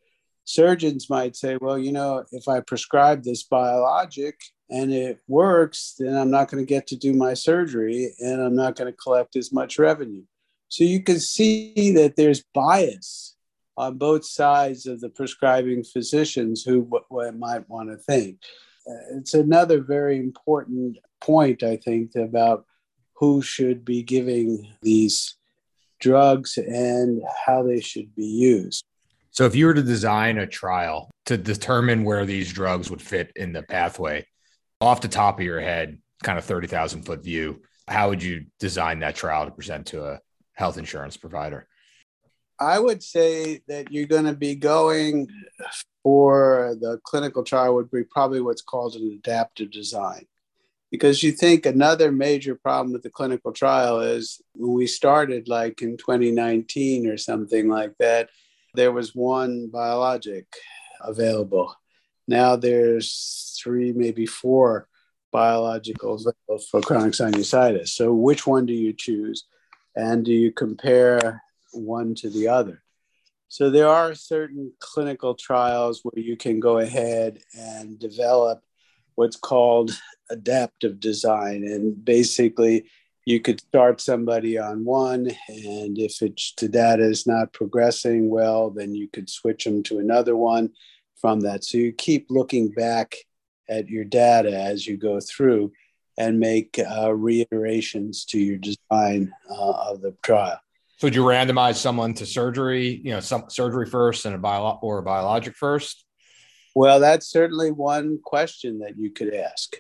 Surgeons 0.45 1.11
might 1.11 1.37
say, 1.37 1.59
well, 1.61 1.79
you 1.79 1.93
know, 1.93 2.25
if 2.33 2.49
I 2.49 2.61
prescribe 2.61 3.23
this 3.23 3.43
biologic 3.43 4.39
and 4.71 4.93
it 4.93 5.19
works, 5.27 5.95
then 5.99 6.17
I'm 6.17 6.31
not 6.31 6.49
going 6.49 6.65
to 6.65 6.69
get 6.69 6.87
to 6.89 6.97
do 6.97 7.13
my 7.13 7.35
surgery 7.35 8.15
and 8.21 8.41
I'm 8.41 8.55
not 8.55 8.77
going 8.77 8.91
to 8.91 8.97
collect 8.97 9.37
as 9.37 9.53
much 9.53 9.79
revenue. 9.79 10.23
So 10.69 10.85
you 10.85 11.03
can 11.03 11.19
see 11.19 11.93
that 11.93 12.17
there's 12.17 12.45
bias 12.55 13.37
on 13.77 13.99
both 13.99 14.25
sides 14.25 14.87
of 14.87 15.01
the 15.01 15.09
prescribing 15.09 15.85
physicians 15.85 16.63
who 16.63 16.89
might 17.11 17.69
want 17.69 17.91
to 17.91 17.97
think. 17.97 18.39
Uh, 18.89 19.19
it's 19.19 19.35
another 19.35 19.81
very 19.81 20.19
important 20.19 20.99
point, 21.21 21.63
I 21.63 21.77
think, 21.77 22.15
about 22.17 22.65
who 23.19 23.43
should 23.43 23.85
be 23.85 24.03
giving 24.03 24.69
these 24.83 25.37
drugs 26.01 26.57
and 26.57 27.23
how 27.47 27.63
they 27.63 27.81
should 27.81 28.15
be 28.15 28.25
used. 28.25 28.85
So, 29.31 29.45
if 29.45 29.55
you 29.55 29.67
were 29.67 29.75
to 29.75 29.83
design 29.83 30.39
a 30.39 30.47
trial 30.47 31.11
to 31.27 31.37
determine 31.37 32.05
where 32.05 32.25
these 32.25 32.53
drugs 32.53 32.91
would 32.91 33.03
fit 33.03 33.33
in 33.37 33.53
the 33.53 33.63
pathway, 33.63 34.27
off 34.81 35.01
the 35.01 35.09
top 35.09 35.39
of 35.39 35.45
your 35.45 35.61
head, 35.61 35.99
kind 36.23 36.39
of 36.39 36.45
30,000 36.45 37.03
foot 37.03 37.23
view, 37.23 37.63
how 37.87 38.09
would 38.09 38.23
you 38.23 38.47
design 38.59 39.01
that 39.01 39.17
trial 39.17 39.45
to 39.45 39.51
present 39.51 39.87
to 39.87 40.05
a 40.05 40.21
health 40.55 40.79
insurance 40.79 41.17
provider? 41.17 41.67
I 42.61 42.79
would 42.79 43.03
say 43.03 43.61
that 43.69 43.93
you're 43.93 44.07
going 44.07 44.25
to 44.25 44.35
be 44.35 44.57
going 44.57 45.29
for 46.03 46.77
the 46.81 46.99
clinical 47.05 47.45
trial 47.45 47.75
would 47.77 47.91
be 47.91 48.03
probably 48.03 48.41
what's 48.41 48.63
called 48.63 48.95
an 48.97 49.21
adaptive 49.25 49.71
design 49.71 50.27
because 50.91 51.23
you 51.23 51.33
think 51.33 51.67
another 51.67 52.11
major 52.11 52.55
problem 52.55 52.93
with 52.93 53.03
the 53.03 53.11
clinical 53.11 53.53
trial 53.53 54.01
is 54.01 54.41
when 54.55 54.73
we 54.73 54.87
started 54.87 55.49
like 55.49 55.83
in 55.83 55.97
2019 55.97 57.09
or 57.09 57.17
something 57.17 57.69
like 57.69 57.93
that 57.99 58.31
there 58.75 58.93
was 58.93 59.15
one 59.15 59.69
biologic 59.69 60.47
available. 61.01 61.75
Now 62.27 62.57
there's 62.57 63.59
three 63.63 63.93
maybe 63.93 64.27
four 64.27 64.89
biologicals 65.35 66.25
for 66.71 66.81
chronic 66.81 67.13
sinusitis. 67.13 67.89
So 67.89 68.13
which 68.13 68.47
one 68.47 68.67
do 68.67 68.73
you 68.73 68.93
choose? 68.93 69.45
And 69.97 70.25
do 70.25 70.33
you 70.33 70.53
compare 70.53 71.43
one 71.73 72.15
to 72.17 72.31
the 72.31 72.49
other? 72.49 72.83
So 73.49 73.71
there 73.71 73.89
are 73.89 74.15
certain 74.15 74.73
clinical 74.79 75.35
trials 75.35 76.01
where 76.03 76.23
you 76.23 76.37
can 76.37 76.61
go 76.61 76.79
ahead 76.79 77.41
and 77.59 77.99
develop 77.99 78.63
what's 79.15 79.37
called 79.37 79.91
adaptive 80.31 81.01
design. 81.01 81.65
And 81.65 82.05
basically, 82.05 82.87
you 83.25 83.41
could 83.41 83.61
start 83.61 84.01
somebody 84.01 84.59
on 84.59 84.87
one, 84.87 85.31
and 85.49 85.99
if 85.99 86.23
it's, 86.23 86.55
the 86.57 86.69
data 86.69 87.05
is 87.05 87.27
not 87.27 87.53
progressing 87.53 88.31
well, 88.31 88.71
then 88.71 88.95
you 88.95 89.07
could 89.07 89.29
switch 89.29 89.65
them 89.65 89.83
to 89.83 89.99
another 89.99 90.35
one 90.35 90.71
from 91.21 91.41
that. 91.41 91.63
So 91.63 91.77
you 91.77 91.93
keep 91.93 92.29
looking 92.31 92.71
back 92.71 93.17
at 93.69 93.89
your 93.89 94.05
data 94.05 94.59
as 94.59 94.87
you 94.87 94.97
go 94.97 95.21
through 95.21 95.73
and 96.17 96.41
make 96.41 96.79
uh, 96.79 97.15
reiterations 97.15 98.25
to 98.25 98.39
your 98.39 98.57
design 98.57 99.33
uh, 99.51 99.73
of 99.73 100.01
the 100.01 100.17
trial. 100.23 100.59
So 100.97 101.07
would 101.07 101.15
you 101.15 101.23
randomize 101.23 101.77
someone 101.77 102.15
to 102.15 102.27
surgery, 102.27 103.01
you 103.05 103.11
know, 103.11 103.21
some 103.21 103.45
surgery 103.51 103.87
first 103.87 104.25
and 104.25 104.35
a 104.35 104.39
bio 104.39 104.79
or 104.83 104.99
a 104.99 105.03
biologic 105.03 105.55
first? 105.55 106.05
Well, 106.75 106.99
that's 106.99 107.29
certainly 107.29 107.71
one 107.71 108.21
question 108.25 108.79
that 108.79 108.97
you 108.97 109.11
could 109.11 109.35
ask 109.35 109.77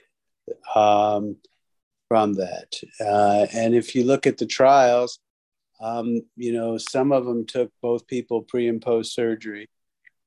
um, 0.74 1.36
from 2.08 2.34
that. 2.34 2.74
Uh, 3.00 3.46
and 3.52 3.74
if 3.74 3.94
you 3.94 4.04
look 4.04 4.26
at 4.26 4.38
the 4.38 4.46
trials, 4.46 5.18
um, 5.80 6.22
you 6.36 6.52
know, 6.52 6.78
some 6.78 7.12
of 7.12 7.24
them 7.24 7.46
took 7.46 7.70
both 7.80 8.06
people 8.06 8.42
pre 8.42 8.68
and 8.68 8.82
post 8.82 9.14
surgery. 9.14 9.68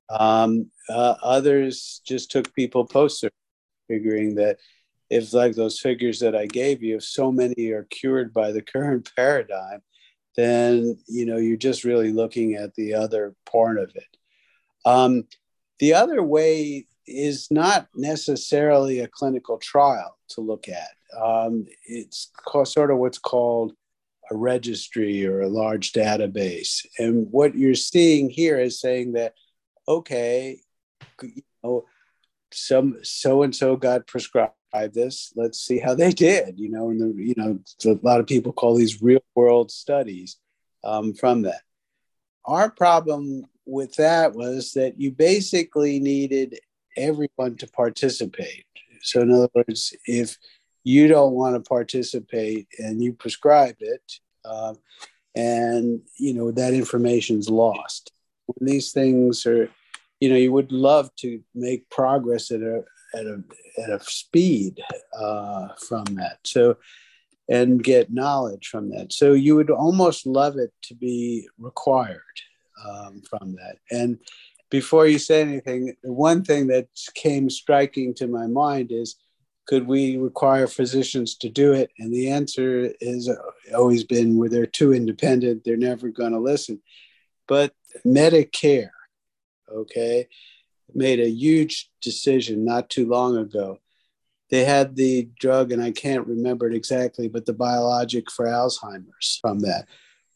Um, 0.09 0.71
uh, 0.89 1.15
others 1.21 2.01
just 2.05 2.31
took 2.31 2.53
people 2.53 2.85
post 2.85 3.19
surgery, 3.19 3.31
figuring 3.87 4.35
that 4.35 4.57
if, 5.09 5.33
like 5.33 5.55
those 5.55 5.79
figures 5.79 6.19
that 6.19 6.35
I 6.35 6.45
gave 6.45 6.81
you, 6.81 6.97
if 6.97 7.03
so 7.03 7.31
many 7.31 7.71
are 7.71 7.87
cured 7.89 8.33
by 8.33 8.51
the 8.51 8.61
current 8.61 9.11
paradigm, 9.15 9.81
then 10.37 10.97
you 11.07 11.25
know 11.25 11.37
you're 11.37 11.57
just 11.57 11.83
really 11.83 12.11
looking 12.11 12.55
at 12.55 12.73
the 12.75 12.93
other 12.93 13.35
part 13.45 13.77
of 13.77 13.91
it. 13.95 14.17
Um, 14.85 15.25
the 15.79 15.95
other 15.95 16.23
way 16.23 16.85
is 17.11 17.49
not 17.51 17.87
necessarily 17.95 18.99
a 18.99 19.07
clinical 19.07 19.57
trial 19.57 20.17
to 20.29 20.41
look 20.41 20.67
at. 20.67 20.89
Um, 21.19 21.65
it's 21.85 22.31
sort 22.65 22.91
of 22.91 22.97
what's 22.97 23.19
called 23.19 23.73
a 24.29 24.35
registry 24.35 25.25
or 25.25 25.41
a 25.41 25.49
large 25.49 25.91
database. 25.91 26.85
And 26.97 27.27
what 27.31 27.55
you're 27.55 27.75
seeing 27.75 28.29
here 28.29 28.57
is 28.57 28.79
saying 28.79 29.13
that, 29.13 29.33
okay, 29.87 30.61
you 31.21 31.43
know, 31.63 31.85
some 32.53 32.97
so 33.03 33.43
and 33.43 33.55
so 33.55 33.75
got 33.75 34.07
prescribed 34.07 34.53
this. 34.93 35.33
Let's 35.35 35.59
see 35.59 35.79
how 35.79 35.95
they 35.95 36.11
did. 36.11 36.59
You 36.59 36.69
know, 36.69 36.89
and 36.89 36.99
the 36.99 37.23
you 37.23 37.33
know 37.37 37.59
a 37.85 37.99
lot 38.05 38.19
of 38.19 38.27
people 38.27 38.53
call 38.53 38.75
these 38.75 39.01
real 39.01 39.23
world 39.35 39.71
studies 39.71 40.37
um, 40.83 41.13
from 41.13 41.43
that. 41.43 41.61
Our 42.45 42.69
problem 42.69 43.45
with 43.65 43.95
that 43.95 44.33
was 44.33 44.71
that 44.73 44.99
you 44.99 45.11
basically 45.11 45.99
needed 45.99 46.59
everyone 46.97 47.57
to 47.57 47.67
participate. 47.67 48.65
So, 49.01 49.21
in 49.21 49.31
other 49.31 49.49
words, 49.53 49.95
if 50.05 50.37
you 50.83 51.07
don't 51.07 51.33
want 51.33 51.55
to 51.55 51.67
participate 51.67 52.67
and 52.77 53.01
you 53.01 53.13
prescribe 53.13 53.75
it, 53.79 54.01
uh, 54.45 54.73
and 55.35 56.01
you 56.17 56.33
know 56.33 56.51
that 56.51 56.73
information's 56.73 57.49
lost. 57.49 58.11
When 58.47 58.67
these 58.67 58.91
things 58.91 59.45
are, 59.45 59.69
you 60.19 60.29
know, 60.29 60.35
you 60.35 60.51
would 60.51 60.71
love 60.71 61.09
to 61.17 61.41
make 61.55 61.89
progress 61.89 62.51
at 62.51 62.61
a 62.61 62.83
at 63.13 63.25
a 63.25 63.43
at 63.81 63.89
a 63.89 63.99
speed 64.03 64.81
uh, 65.17 65.69
from 65.87 66.03
that. 66.15 66.39
So, 66.43 66.77
and 67.49 67.83
get 67.83 68.13
knowledge 68.13 68.67
from 68.67 68.89
that. 68.91 69.13
So 69.13 69.33
you 69.33 69.55
would 69.55 69.69
almost 69.69 70.25
love 70.25 70.57
it 70.57 70.71
to 70.83 70.95
be 70.95 71.47
required 71.57 72.21
um, 72.87 73.21
from 73.29 73.55
that. 73.55 73.77
And 73.89 74.19
before 74.71 75.05
you 75.05 75.19
say 75.19 75.41
anything, 75.41 75.95
one 76.01 76.43
thing 76.43 76.67
that 76.67 76.87
came 77.13 77.49
striking 77.49 78.15
to 78.15 78.27
my 78.27 78.47
mind 78.47 78.91
is 78.91 79.17
could 79.67 79.85
we 79.85 80.17
require 80.17 80.65
physicians 80.65 81.35
to 81.35 81.49
do 81.49 81.73
it? 81.73 81.91
And 81.99 82.11
the 82.11 82.31
answer 82.31 82.91
has 83.01 83.29
uh, 83.29 83.35
always 83.77 84.03
been 84.03 84.37
where 84.37 84.49
they're 84.49 84.65
too 84.65 84.93
independent, 84.93 85.63
they're 85.63 85.77
never 85.77 86.09
going 86.09 86.31
to 86.31 86.39
listen. 86.39 86.81
But 87.47 87.73
Medicare, 88.05 88.89
okay, 89.71 90.27
made 90.93 91.19
a 91.19 91.29
huge 91.29 91.91
decision 92.01 92.65
not 92.65 92.89
too 92.89 93.07
long 93.07 93.37
ago. 93.37 93.77
They 94.49 94.65
had 94.65 94.95
the 94.95 95.29
drug, 95.39 95.71
and 95.71 95.81
I 95.81 95.91
can't 95.91 96.27
remember 96.27 96.67
it 96.67 96.75
exactly, 96.75 97.27
but 97.27 97.45
the 97.45 97.53
biologic 97.53 98.31
for 98.31 98.45
Alzheimer's 98.45 99.37
from 99.41 99.59
that, 99.59 99.87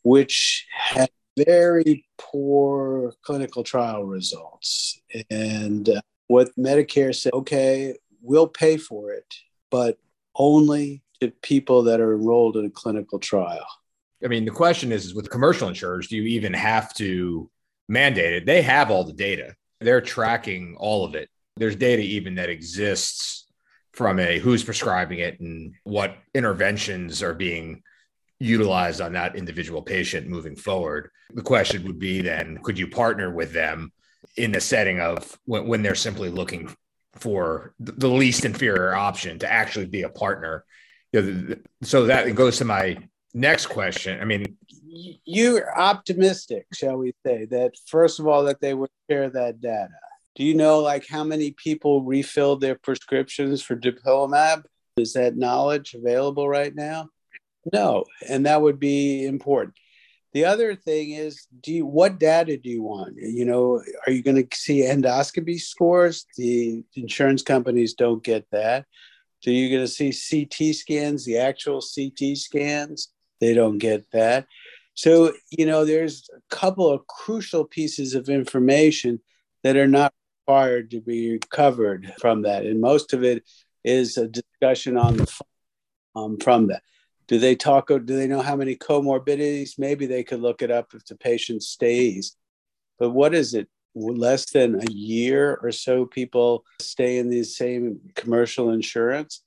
which 0.04 0.66
had 0.72 1.10
very 1.38 2.06
poor 2.18 3.14
clinical 3.22 3.64
trial 3.64 4.04
results. 4.04 5.00
And 5.30 5.90
uh, 5.90 6.02
what 6.28 6.50
Medicare 6.58 7.16
said, 7.16 7.34
okay, 7.34 7.96
we'll 8.22 8.48
pay 8.48 8.78
for 8.78 9.12
it, 9.12 9.34
but 9.70 9.98
only 10.36 11.04
to 11.22 11.32
people 11.42 11.84
that 11.84 12.00
are 12.00 12.14
enrolled 12.14 12.58
in 12.58 12.66
a 12.66 12.70
clinical 12.70 13.20
trial. 13.20 13.66
I 14.24 14.28
mean, 14.28 14.46
the 14.46 14.52
question 14.52 14.92
is, 14.92 15.06
is 15.06 15.16
with 15.16 15.30
commercial 15.30 15.68
insurers, 15.68 16.08
do 16.08 16.16
you 16.16 16.24
even 16.24 16.54
have 16.54 16.94
to 16.96 17.50
mandate 17.88 18.34
it? 18.34 18.46
They 18.46 18.62
have 18.62 18.90
all 18.90 19.04
the 19.04 19.14
data. 19.14 19.56
They're 19.82 20.02
tracking 20.02 20.76
all 20.78 21.06
of 21.06 21.16
it. 21.16 21.30
There's 21.58 21.76
data 21.76 22.02
even 22.02 22.36
that 22.36 22.50
exists 22.50 23.46
from 23.94 24.20
a 24.20 24.40
who's 24.40 24.64
prescribing 24.64 25.20
it 25.20 25.40
and 25.40 25.74
what 25.84 26.18
interventions 26.34 27.24
are 27.24 27.34
being 27.34 27.82
utilized 28.40 29.02
on 29.02 29.14
that 29.14 29.36
individual 29.36 29.82
patient 29.82 30.28
moving 30.28 30.56
forward. 30.56 31.10
The 31.34 31.42
question 31.42 31.84
would 31.86 32.00
be 32.00 32.22
then 32.22 32.60
could 32.64 32.78
you 32.78 32.88
partner 32.88 33.32
with 33.32 33.54
them 33.54 33.92
in 34.36 34.52
the 34.52 34.62
setting 34.62 35.00
of 35.00 35.38
when, 35.46 35.68
when 35.68 35.82
they're 35.82 35.96
simply 35.96 36.30
looking 36.30 36.76
for 37.14 37.74
the 37.80 38.10
least 38.10 38.44
inferior 38.44 38.94
option 38.94 39.40
to 39.40 39.52
actually 39.52 39.86
be 39.86 40.02
a 40.02 40.10
partner? 40.10 40.66
So 41.82 42.08
that 42.08 42.36
goes 42.36 42.58
to 42.58 42.66
my 42.66 42.98
next 43.34 43.68
question. 43.68 44.20
I 44.20 44.26
mean, 44.26 44.58
you're 45.26 45.78
optimistic, 45.78 46.68
shall 46.74 46.98
we 46.98 47.14
say, 47.26 47.46
that 47.46 47.74
first 47.86 48.20
of 48.20 48.28
all, 48.28 48.44
that 48.46 48.60
they 48.60 48.74
would 48.74 48.90
share 49.10 49.30
that 49.30 49.62
data. 49.62 49.94
Do 50.36 50.44
you 50.44 50.56
know 50.56 50.80
like 50.80 51.08
how 51.08 51.24
many 51.24 51.52
people 51.52 52.04
refilled 52.04 52.60
their 52.60 52.76
prescriptions 52.76 53.62
for 53.62 53.78
dupilumab? 53.78 54.66
Is 54.98 55.14
that 55.14 55.38
knowledge 55.38 55.94
available 55.94 56.50
right 56.50 56.76
now? 56.76 57.10
No, 57.72 58.06
and 58.28 58.46
that 58.46 58.62
would 58.62 58.80
be 58.80 59.26
important. 59.26 59.76
The 60.34 60.46
other 60.46 60.76
thing 60.76 61.12
is, 61.12 61.48
do 61.62 61.72
you, 61.72 61.86
what 61.86 62.20
data 62.20 62.58
do 62.58 62.70
you 62.70 62.84
want? 62.84 63.16
You 63.18 63.46
know, 63.46 63.82
are 64.06 64.12
you 64.12 64.22
going 64.22 64.36
to 64.46 64.58
see 64.58 64.82
endoscopy 64.82 65.60
scores? 65.60 66.26
The 66.36 66.84
insurance 66.96 67.42
companies 67.42 67.94
don't 67.94 68.22
get 68.22 68.46
that. 68.52 68.86
So 69.40 69.50
you're 69.50 69.70
going 69.70 69.88
to 69.88 70.12
see 70.12 70.12
CT 70.12 70.76
scans, 70.76 71.24
the 71.24 71.38
actual 71.38 71.80
CT 71.80 72.38
scans. 72.38 73.10
They 73.40 73.54
don't 73.54 73.78
get 73.78 74.12
that. 74.12 74.48
So, 74.94 75.34
you 75.52 75.66
know, 75.66 75.86
there's 75.86 76.30
a 76.36 76.56
couple 76.56 76.90
of 76.92 77.08
crucial 77.08 77.64
pieces 77.66 78.14
of 78.14 78.28
information 78.28 79.22
that 79.64 79.78
are 79.78 79.88
not 79.88 80.14
required 80.48 80.92
to 80.92 81.02
be 81.02 81.40
covered 81.50 82.14
from 82.20 82.42
that. 82.44 82.66
And 82.66 82.82
most 82.82 83.14
of 83.14 83.24
it 83.24 83.44
is 83.84 84.18
a 84.18 84.28
discussion 84.28 84.98
on 84.98 85.18
the 85.18 85.42
um, 86.16 86.38
from 86.40 86.68
that. 86.68 86.82
Do 87.28 87.40
they 87.40 87.56
talk? 87.56 87.88
Do 87.88 88.00
they 88.00 88.28
know 88.28 88.42
how 88.42 88.56
many 88.56 88.76
comorbidities? 88.76 89.80
Maybe 89.80 90.06
they 90.06 90.24
could 90.24 90.42
look 90.42 90.62
it 90.62 90.72
up 90.72 90.94
if 90.94 91.06
the 91.06 91.16
patient 91.16 91.64
stays. 91.64 92.36
But 93.00 93.12
what 93.12 93.34
is 93.34 93.54
it? 93.54 93.68
Less 93.96 94.52
than 94.52 94.76
a 94.76 94.92
year 94.92 95.58
or 95.62 95.72
so 95.72 96.06
people 96.06 96.66
stay 96.82 97.18
in 97.18 97.30
the 97.30 97.44
same 97.44 98.00
commercial 98.16 98.72
insurance. 98.72 99.42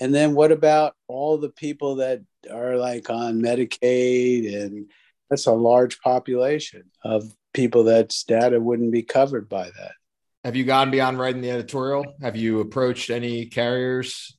And 0.00 0.14
then 0.14 0.34
what 0.34 0.52
about 0.52 0.94
all 1.08 1.38
the 1.38 1.50
people 1.50 1.96
that 1.96 2.20
are 2.50 2.76
like 2.76 3.10
on 3.10 3.42
Medicaid? 3.42 4.54
And 4.54 4.90
that's 5.28 5.46
a 5.46 5.52
large 5.52 6.00
population 6.00 6.84
of 7.04 7.24
people 7.52 7.82
that's 7.84 8.22
data 8.22 8.60
wouldn't 8.60 8.92
be 8.92 9.02
covered 9.02 9.48
by 9.48 9.64
that. 9.64 9.92
Have 10.44 10.54
you 10.54 10.64
gone 10.64 10.92
beyond 10.92 11.18
writing 11.18 11.42
the 11.42 11.50
editorial? 11.50 12.04
Have 12.22 12.36
you 12.36 12.60
approached 12.60 13.10
any 13.10 13.46
carriers? 13.46 14.38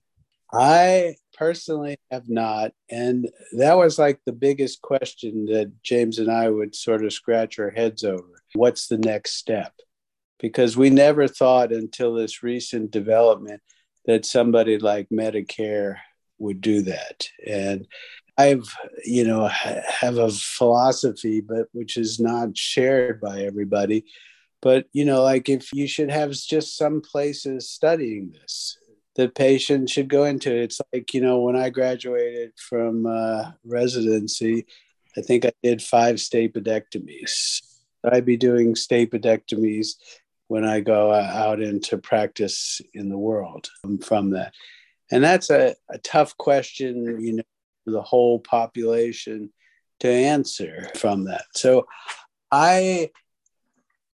I 0.54 1.16
personally 1.40 1.98
have 2.12 2.28
not. 2.28 2.74
And 2.92 3.30
that 3.54 3.78
was 3.78 3.98
like 3.98 4.20
the 4.26 4.34
biggest 4.34 4.82
question 4.82 5.46
that 5.46 5.72
James 5.82 6.20
and 6.20 6.30
I 6.30 6.50
would 6.50 6.76
sort 6.76 7.06
of 7.06 7.14
scratch 7.14 7.58
our 7.58 7.70
heads 7.70 8.04
over. 8.04 8.44
What's 8.54 8.88
the 8.88 8.98
next 8.98 9.36
step? 9.36 9.74
Because 10.40 10.76
we 10.76 10.90
never 10.90 11.28
thought 11.30 11.72
until 11.72 12.14
this 12.14 12.44
recent 12.44 12.92
development 12.92 13.62
that 14.06 14.26
somebody 14.26 14.78
like 14.78 15.08
Medicare 15.10 15.96
would 16.40 16.60
do 16.60 16.82
that. 16.84 17.30
And 17.48 17.88
I've, 18.38 18.74
you 19.06 19.26
know, 19.26 19.48
have 19.48 20.18
a 20.18 20.30
philosophy, 20.30 21.42
but 21.42 21.68
which 21.72 21.96
is 21.96 22.20
not 22.20 22.58
shared 22.58 23.22
by 23.22 23.44
everybody. 23.44 24.06
But, 24.62 24.88
you 24.92 25.06
know, 25.06 25.24
like 25.24 25.48
if 25.48 25.72
you 25.72 25.88
should 25.88 26.12
have 26.12 26.32
just 26.32 26.76
some 26.76 27.02
places 27.02 27.70
studying 27.70 28.32
this, 28.32 28.78
the 29.16 29.30
patient 29.30 29.90
should 29.90 30.08
go 30.08 30.26
into. 30.26 30.56
it. 30.56 30.64
It's 30.64 30.82
like, 30.94 31.14
you 31.14 31.22
know, 31.22 31.40
when 31.40 31.56
I 31.56 31.70
graduated 31.70 32.54
from 32.58 33.06
uh, 33.06 33.52
residency, 33.66 34.66
I 35.18 35.22
think 35.22 35.46
I 35.46 35.52
did 35.64 35.82
five 35.82 36.16
stapedectomies. 36.18 37.62
I'd 38.04 38.26
be 38.26 38.38
doing 38.38 38.76
stapedectomies 38.76 39.96
when 40.48 40.64
I 40.66 40.80
go 40.80 41.12
uh, 41.12 41.30
out 41.34 41.62
into 41.62 41.98
practice 41.98 42.82
in 42.94 43.10
the 43.10 43.18
world 43.18 43.70
from 44.02 44.32
that. 44.32 44.54
And 45.12 45.24
that's 45.24 45.50
a, 45.50 45.76
a 45.90 45.98
tough 46.00 46.38
question, 46.38 47.20
you 47.20 47.34
know, 47.34 47.44
for 47.84 47.92
the 47.92 48.02
whole 48.02 48.40
population 48.40 49.52
to 50.00 50.10
answer 50.10 50.88
from 50.96 51.26
that. 51.26 51.46
So 51.56 51.88
I 52.52 53.10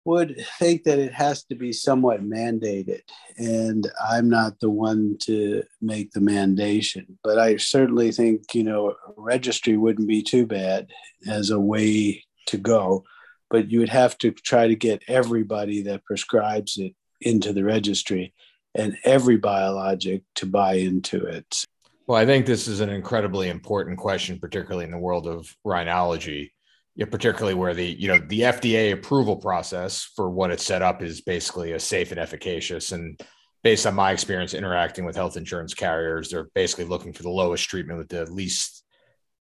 would 0.05 0.45
think 0.59 0.85
that 0.85 0.99
it 0.99 1.13
has 1.13 1.45
to 1.45 1.55
be 1.55 1.73
somewhat 1.73 2.23
mandated. 2.23 3.01
And 3.39 3.91
I'm 4.07 4.29
not 4.29 4.61
the 4.61 4.71
one 4.71 5.17
to 5.23 5.63
make 5.81 6.13
the 6.13 6.21
mandation, 6.21 7.07
but 7.23 7.39
I 7.39 7.57
certainly 7.57 8.13
think, 8.13 8.55
you 8.55 8.65
know, 8.65 8.95
registry 9.17 9.77
wouldn't 9.77 10.09
be 10.09 10.23
too 10.23 10.47
bad 10.47 10.89
as 11.27 11.51
a 11.51 11.59
way 11.59 12.25
to 12.47 12.59
go. 12.59 13.05
But 13.51 13.71
you 13.71 13.79
would 13.81 13.89
have 13.89 14.19
to 14.19 14.31
try 14.31 14.69
to 14.69 14.75
get 14.75 15.03
everybody 15.09 15.83
that 15.83 16.05
prescribes 16.05 16.77
it 16.77 16.95
into 17.21 17.53
the 17.53 17.65
registry 17.65 18.35
and 18.75 18.97
every 19.05 19.37
biologic 19.37 20.23
to 20.35 20.47
buy 20.47 20.75
into 20.75 21.25
it. 21.25 21.65
Well, 22.07 22.19
I 22.19 22.27
think 22.27 22.45
this 22.45 22.69
is 22.69 22.81
an 22.81 22.91
incredibly 22.91 23.49
important 23.49 23.99
question, 23.99 24.39
particularly 24.39 24.85
in 24.85 24.91
the 24.91 24.99
world 24.99 25.27
of 25.27 25.57
rhinology 25.65 26.51
yeah, 26.97 27.07
particularly 27.07 27.55
where 27.55 27.75
the 27.75 27.87
you 27.87 28.09
know 28.09 28.19
the 28.19 28.41
FDA 28.41 28.93
approval 28.93 29.37
process 29.37 30.05
for 30.15 30.31
what 30.31 30.51
it's 30.51 30.65
set 30.65 30.83
up 30.83 31.03
is 31.03 31.21
basically 31.21 31.73
a 31.73 31.81
safe 31.81 32.13
and 32.13 32.21
efficacious. 32.21 32.93
And 32.93 33.21
based 33.65 33.87
on 33.87 33.95
my 33.95 34.13
experience 34.13 34.55
interacting 34.55 35.05
with 35.05 35.17
health 35.17 35.37
insurance 35.37 35.75
carriers, 35.75 36.31
they're 36.31 36.49
basically 36.55 36.85
looking 36.85 37.13
for 37.13 37.25
the 37.25 37.31
lowest 37.31 37.69
treatment 37.69 37.99
with 37.99 38.09
the 38.09 38.31
least, 38.31 38.85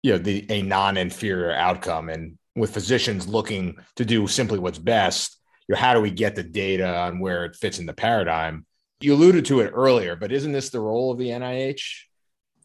you 0.03 0.13
know, 0.13 0.19
the 0.19 0.47
a 0.51 0.63
non-inferior 0.63 1.53
outcome. 1.53 2.09
And 2.09 2.39
with 2.57 2.73
physicians 2.73 3.29
looking 3.29 3.77
to 3.97 4.05
do 4.05 4.27
simply 4.27 4.59
what's 4.59 4.79
best, 4.79 5.39
you 5.69 5.75
know, 5.75 5.81
how 5.81 5.93
do 5.93 6.01
we 6.01 6.11
get 6.11 6.35
the 6.35 6.43
data 6.43 6.87
on 6.87 7.19
where 7.19 7.45
it 7.45 7.57
fits 7.57 7.79
in 7.79 7.87
the 7.87 7.93
paradigm? 7.93 8.65
You 9.01 9.15
alluded 9.15 9.45
to 9.47 9.61
it 9.61 9.73
earlier, 9.75 10.17
but 10.17 10.33
isn't 10.33 10.53
this 10.53 10.71
the 10.71 10.81
role 10.81 11.11
of 11.11 11.19
the 11.19 11.29
NIH? 11.29 11.83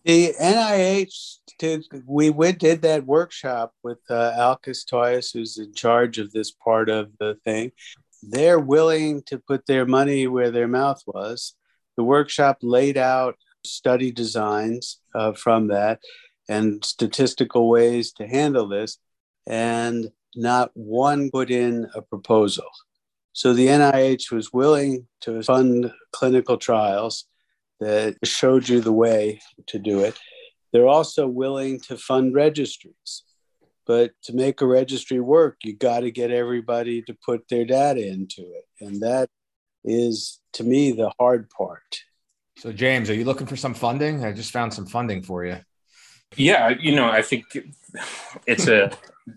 The 0.07 0.33
NIH 0.39 1.39
did. 1.59 1.85
We 2.05 2.29
went 2.29 2.59
did 2.59 2.81
that 2.83 3.05
workshop 3.05 3.73
with 3.83 3.97
uh, 4.09 4.31
Alkis 4.37 4.85
Togias, 4.89 5.33
who's 5.33 5.57
in 5.57 5.73
charge 5.73 6.17
of 6.17 6.31
this 6.31 6.49
part 6.49 6.87
of 6.87 7.11
the 7.19 7.37
thing. 7.43 7.73
They're 8.23 8.57
willing 8.57 9.23
to 9.23 9.37
put 9.37 9.65
their 9.65 9.85
money 9.85 10.25
where 10.25 10.49
their 10.49 10.69
mouth 10.69 11.03
was. 11.05 11.55
The 11.97 12.05
workshop 12.05 12.59
laid 12.61 12.95
out 12.97 13.35
study 13.65 14.13
designs 14.13 15.01
uh, 15.13 15.33
from 15.33 15.67
that 15.67 15.99
and 16.47 16.85
statistical 16.85 17.67
ways 17.67 18.13
to 18.13 18.27
handle 18.27 18.69
this, 18.69 18.99
and 19.45 20.09
not 20.37 20.71
one 20.73 21.29
put 21.29 21.51
in 21.51 21.85
a 21.95 22.01
proposal. 22.01 22.69
So 23.33 23.53
the 23.53 23.67
NIH 23.67 24.31
was 24.31 24.53
willing 24.53 25.07
to 25.23 25.43
fund 25.43 25.91
clinical 26.13 26.55
trials 26.55 27.25
that 27.79 28.17
showed 28.23 28.67
you 28.67 28.81
the 28.81 28.93
way 28.93 29.39
to 29.67 29.79
do 29.79 29.99
it. 29.99 30.17
They're 30.73 30.87
also 30.87 31.27
willing 31.27 31.79
to 31.81 31.97
fund 31.97 32.33
registries. 32.33 33.23
But 33.85 34.11
to 34.23 34.33
make 34.33 34.59
a 34.59 34.67
registry 34.67 35.21
work, 35.21 35.57
you 35.63 35.73
got 35.73 36.01
to 36.01 36.11
get 36.11 36.29
everybody 36.29 37.01
to 37.03 37.15
put 37.25 37.47
their 37.47 37.63
data 37.63 38.05
into 38.05 38.41
it. 38.41 38.65
And 38.81 39.01
that 39.01 39.29
is, 39.85 40.41
to 40.53 40.65
me, 40.65 40.91
the 40.91 41.11
hard 41.17 41.49
part. 41.49 42.01
So, 42.57 42.73
James, 42.73 43.09
are 43.09 43.13
you 43.13 43.23
looking 43.23 43.47
for 43.47 43.55
some 43.55 43.73
funding? 43.73 44.25
I 44.25 44.33
just 44.33 44.51
found 44.51 44.73
some 44.73 44.87
funding 44.87 45.21
for 45.21 45.45
you. 45.45 45.59
Yeah, 46.35 46.73
you 46.77 46.95
know, 46.95 47.09
I 47.09 47.21
think 47.21 47.45
it's 48.45 48.67
a 48.67 48.91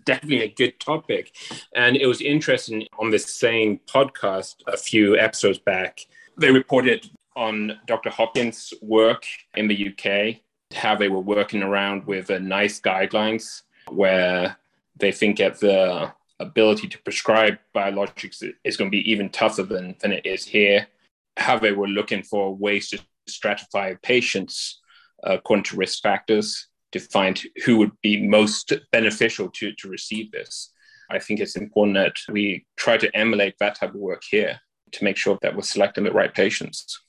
definitely 0.05 0.41
a 0.41 0.49
good 0.49 0.79
topic. 0.81 1.33
And 1.73 1.95
it 1.95 2.07
was 2.07 2.19
interesting 2.19 2.85
on 2.99 3.09
this 3.09 3.33
same 3.33 3.79
podcast 3.87 4.55
a 4.67 4.75
few 4.75 5.17
episodes 5.17 5.59
back. 5.59 6.01
They 6.37 6.51
reported 6.51 7.09
on 7.35 7.79
Dr. 7.87 8.09
Hopkins' 8.09 8.73
work 8.81 9.25
in 9.55 9.67
the 9.67 9.89
UK, 9.89 10.41
how 10.73 10.95
they 10.95 11.09
were 11.09 11.19
working 11.19 11.63
around 11.63 12.05
with 12.05 12.29
NICE 12.29 12.81
guidelines, 12.81 13.63
where 13.89 14.57
they 14.97 15.11
think 15.11 15.37
that 15.37 15.59
the 15.59 16.13
ability 16.39 16.87
to 16.87 17.01
prescribe 17.03 17.57
biologics 17.75 18.43
is 18.63 18.77
going 18.77 18.89
to 18.89 18.97
be 18.97 19.11
even 19.11 19.29
tougher 19.29 19.63
than, 19.63 19.95
than 19.99 20.11
it 20.11 20.25
is 20.25 20.45
here. 20.45 20.87
How 21.37 21.57
they 21.57 21.71
were 21.71 21.87
looking 21.87 22.23
for 22.23 22.55
ways 22.55 22.89
to 22.89 22.99
stratify 23.29 24.01
patients 24.01 24.81
uh, 25.25 25.33
according 25.33 25.63
to 25.63 25.77
risk 25.77 26.01
factors 26.01 26.67
to 26.91 26.99
find 26.99 27.41
who 27.65 27.77
would 27.77 27.91
be 28.01 28.27
most 28.27 28.73
beneficial 28.91 29.49
to, 29.49 29.71
to 29.73 29.87
receive 29.87 30.31
this. 30.31 30.71
I 31.09 31.19
think 31.19 31.39
it's 31.39 31.55
important 31.55 31.95
that 31.95 32.15
we 32.31 32.65
try 32.75 32.97
to 32.97 33.15
emulate 33.15 33.55
that 33.59 33.75
type 33.75 33.93
of 33.93 33.99
work 33.99 34.23
here 34.29 34.59
to 34.93 35.03
make 35.03 35.17
sure 35.17 35.37
that 35.41 35.55
we're 35.55 35.61
selecting 35.61 36.03
the 36.03 36.11
right 36.11 36.33
patients. 36.33 37.01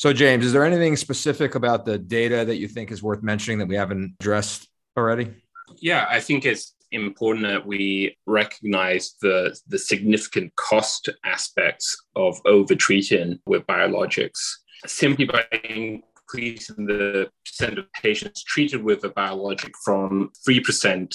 So, 0.00 0.14
James, 0.14 0.46
is 0.46 0.54
there 0.54 0.64
anything 0.64 0.96
specific 0.96 1.56
about 1.56 1.84
the 1.84 1.98
data 1.98 2.42
that 2.46 2.56
you 2.56 2.68
think 2.68 2.90
is 2.90 3.02
worth 3.02 3.22
mentioning 3.22 3.58
that 3.58 3.68
we 3.68 3.76
haven't 3.76 4.14
addressed 4.18 4.66
already? 4.96 5.28
Yeah, 5.76 6.06
I 6.08 6.20
think 6.20 6.46
it's 6.46 6.74
important 6.90 7.46
that 7.46 7.66
we 7.66 8.16
recognize 8.24 9.16
the, 9.20 9.54
the 9.68 9.78
significant 9.78 10.56
cost 10.56 11.10
aspects 11.26 11.94
of 12.16 12.42
overtreating 12.44 13.40
with 13.44 13.66
biologics. 13.66 14.40
Simply 14.86 15.26
by 15.26 15.44
increasing 15.64 16.86
the 16.86 17.30
percent 17.44 17.78
of 17.78 17.84
patients 17.92 18.42
treated 18.42 18.82
with 18.82 19.04
a 19.04 19.10
biologic 19.10 19.74
from 19.84 20.30
3% 20.48 21.14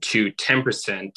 to 0.00 0.32
10%, 0.32 1.10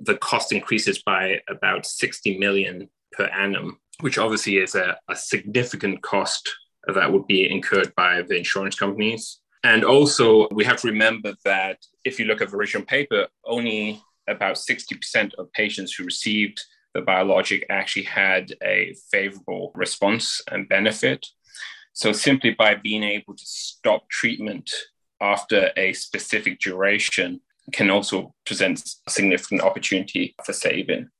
the 0.00 0.18
cost 0.18 0.52
increases 0.52 1.02
by 1.02 1.40
about 1.48 1.86
60 1.86 2.36
million 2.36 2.90
per 3.12 3.24
annum, 3.24 3.78
which 4.00 4.18
obviously 4.18 4.58
is 4.58 4.74
a, 4.74 4.96
a 5.08 5.16
significant 5.16 6.02
cost 6.02 6.48
that 6.94 7.12
would 7.12 7.26
be 7.26 7.50
incurred 7.50 7.92
by 7.96 8.22
the 8.22 8.36
insurance 8.36 8.78
companies. 8.78 9.40
And 9.64 9.84
also, 9.84 10.48
we 10.52 10.64
have 10.64 10.80
to 10.82 10.88
remember 10.88 11.34
that 11.44 11.78
if 12.04 12.18
you 12.18 12.26
look 12.26 12.40
at 12.40 12.50
the 12.50 12.56
original 12.56 12.86
paper, 12.86 13.26
only 13.44 14.00
about 14.28 14.56
60% 14.56 15.34
of 15.34 15.52
patients 15.52 15.92
who 15.92 16.04
received 16.04 16.62
the 16.94 17.00
biologic 17.00 17.66
actually 17.68 18.04
had 18.04 18.52
a 18.62 18.94
favorable 19.10 19.72
response 19.74 20.40
and 20.50 20.68
benefit. 20.68 21.26
So, 21.92 22.12
simply 22.12 22.50
by 22.50 22.76
being 22.76 23.02
able 23.02 23.34
to 23.34 23.44
stop 23.44 24.08
treatment 24.08 24.70
after 25.20 25.70
a 25.76 25.92
specific 25.92 26.60
duration 26.60 27.40
can 27.72 27.90
also 27.90 28.34
present 28.46 28.88
significant 29.08 29.60
opportunity 29.60 30.34
for 30.44 30.52
saving. 30.52 31.10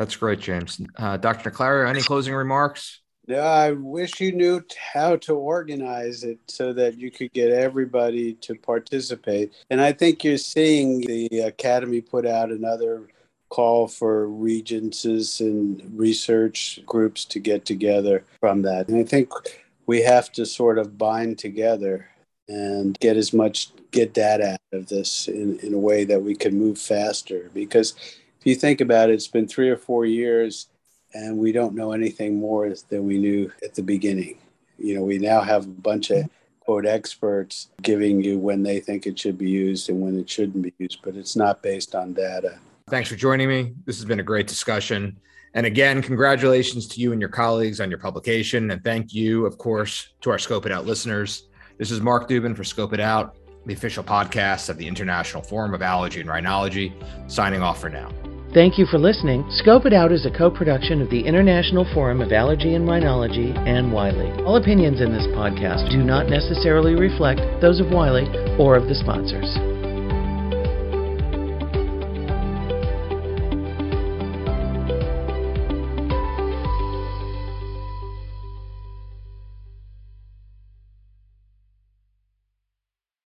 That's 0.00 0.16
great, 0.16 0.40
James. 0.40 0.80
Uh, 0.96 1.18
Dr. 1.18 1.50
Naclerio, 1.50 1.86
any 1.86 2.00
closing 2.00 2.32
remarks? 2.32 3.02
Yeah, 3.26 3.42
I 3.42 3.72
wish 3.72 4.18
you 4.18 4.32
knew 4.32 4.64
how 4.94 5.16
to 5.16 5.34
organize 5.34 6.24
it 6.24 6.38
so 6.48 6.72
that 6.72 6.96
you 6.96 7.10
could 7.10 7.34
get 7.34 7.50
everybody 7.50 8.32
to 8.32 8.54
participate. 8.54 9.52
And 9.68 9.78
I 9.78 9.92
think 9.92 10.24
you're 10.24 10.38
seeing 10.38 11.02
the 11.02 11.40
Academy 11.40 12.00
put 12.00 12.24
out 12.24 12.50
another 12.50 13.08
call 13.50 13.88
for 13.88 14.26
regencies 14.26 15.38
and 15.38 15.82
research 15.94 16.80
groups 16.86 17.26
to 17.26 17.38
get 17.38 17.66
together 17.66 18.24
from 18.40 18.62
that. 18.62 18.88
And 18.88 18.96
I 18.96 19.04
think 19.04 19.30
we 19.84 20.00
have 20.00 20.32
to 20.32 20.46
sort 20.46 20.78
of 20.78 20.96
bind 20.96 21.38
together 21.38 22.08
and 22.48 22.98
get 23.00 23.18
as 23.18 23.34
much 23.34 23.68
get 23.90 24.14
data 24.14 24.52
out 24.52 24.78
of 24.78 24.88
this 24.88 25.28
in, 25.28 25.58
in 25.58 25.74
a 25.74 25.78
way 25.78 26.04
that 26.04 26.22
we 26.22 26.34
can 26.34 26.58
move 26.58 26.78
faster 26.78 27.50
because 27.52 27.94
if 28.40 28.46
you 28.46 28.54
think 28.54 28.80
about 28.80 29.10
it 29.10 29.14
it's 29.14 29.28
been 29.28 29.46
three 29.46 29.68
or 29.68 29.76
four 29.76 30.06
years 30.06 30.68
and 31.12 31.36
we 31.36 31.52
don't 31.52 31.74
know 31.74 31.92
anything 31.92 32.38
more 32.38 32.72
than 32.88 33.04
we 33.04 33.18
knew 33.18 33.50
at 33.64 33.74
the 33.74 33.82
beginning. 33.82 34.38
You 34.78 34.96
know 34.96 35.02
we 35.02 35.18
now 35.18 35.40
have 35.40 35.64
a 35.64 35.68
bunch 35.68 36.10
of 36.10 36.28
quote 36.60 36.86
experts 36.86 37.68
giving 37.82 38.22
you 38.22 38.38
when 38.38 38.62
they 38.62 38.80
think 38.80 39.06
it 39.06 39.18
should 39.18 39.36
be 39.36 39.50
used 39.50 39.90
and 39.90 40.00
when 40.00 40.18
it 40.18 40.28
shouldn't 40.28 40.62
be 40.62 40.72
used 40.78 41.00
but 41.02 41.16
it's 41.16 41.36
not 41.36 41.62
based 41.62 41.94
on 41.94 42.14
data. 42.14 42.58
Thanks 42.88 43.08
for 43.08 43.16
joining 43.16 43.48
me. 43.48 43.74
This 43.84 43.96
has 43.96 44.04
been 44.04 44.20
a 44.20 44.24
great 44.24 44.46
discussion. 44.46 45.18
And 45.52 45.66
again 45.66 46.00
congratulations 46.00 46.86
to 46.88 47.00
you 47.00 47.12
and 47.12 47.20
your 47.20 47.30
colleagues 47.30 47.80
on 47.80 47.90
your 47.90 47.98
publication. 47.98 48.70
And 48.70 48.82
thank 48.82 49.12
you 49.12 49.44
of 49.44 49.58
course 49.58 50.14
to 50.22 50.30
our 50.30 50.38
scope 50.38 50.64
it 50.64 50.72
out 50.72 50.86
listeners. 50.86 51.48
This 51.76 51.90
is 51.90 52.00
Mark 52.00 52.28
Dubin 52.28 52.56
for 52.56 52.64
Scope 52.64 52.92
It 52.92 53.00
Out, 53.00 53.36
the 53.66 53.72
official 53.72 54.04
podcast 54.04 54.68
of 54.68 54.76
the 54.76 54.86
International 54.86 55.42
Forum 55.42 55.72
of 55.72 55.82
Allergy 55.82 56.20
and 56.20 56.28
Rhinology, 56.28 56.92
signing 57.26 57.62
off 57.62 57.80
for 57.80 57.88
now. 57.88 58.10
Thank 58.52 58.78
you 58.78 58.86
for 58.86 58.98
listening. 58.98 59.46
Scope 59.48 59.86
It 59.86 59.92
Out 59.92 60.10
is 60.10 60.26
a 60.26 60.30
co 60.30 60.50
production 60.50 61.00
of 61.00 61.08
the 61.08 61.24
International 61.24 61.86
Forum 61.94 62.20
of 62.20 62.32
Allergy 62.32 62.74
and 62.74 62.84
Rhinology 62.84 63.56
and 63.56 63.92
Wiley. 63.92 64.28
All 64.42 64.56
opinions 64.56 65.00
in 65.00 65.12
this 65.12 65.28
podcast 65.28 65.88
do 65.88 65.98
not 65.98 66.28
necessarily 66.28 66.96
reflect 66.96 67.40
those 67.60 67.78
of 67.78 67.92
Wiley 67.92 68.26
or 68.58 68.74
of 68.74 68.88
the 68.88 68.96
sponsors. 68.96 69.79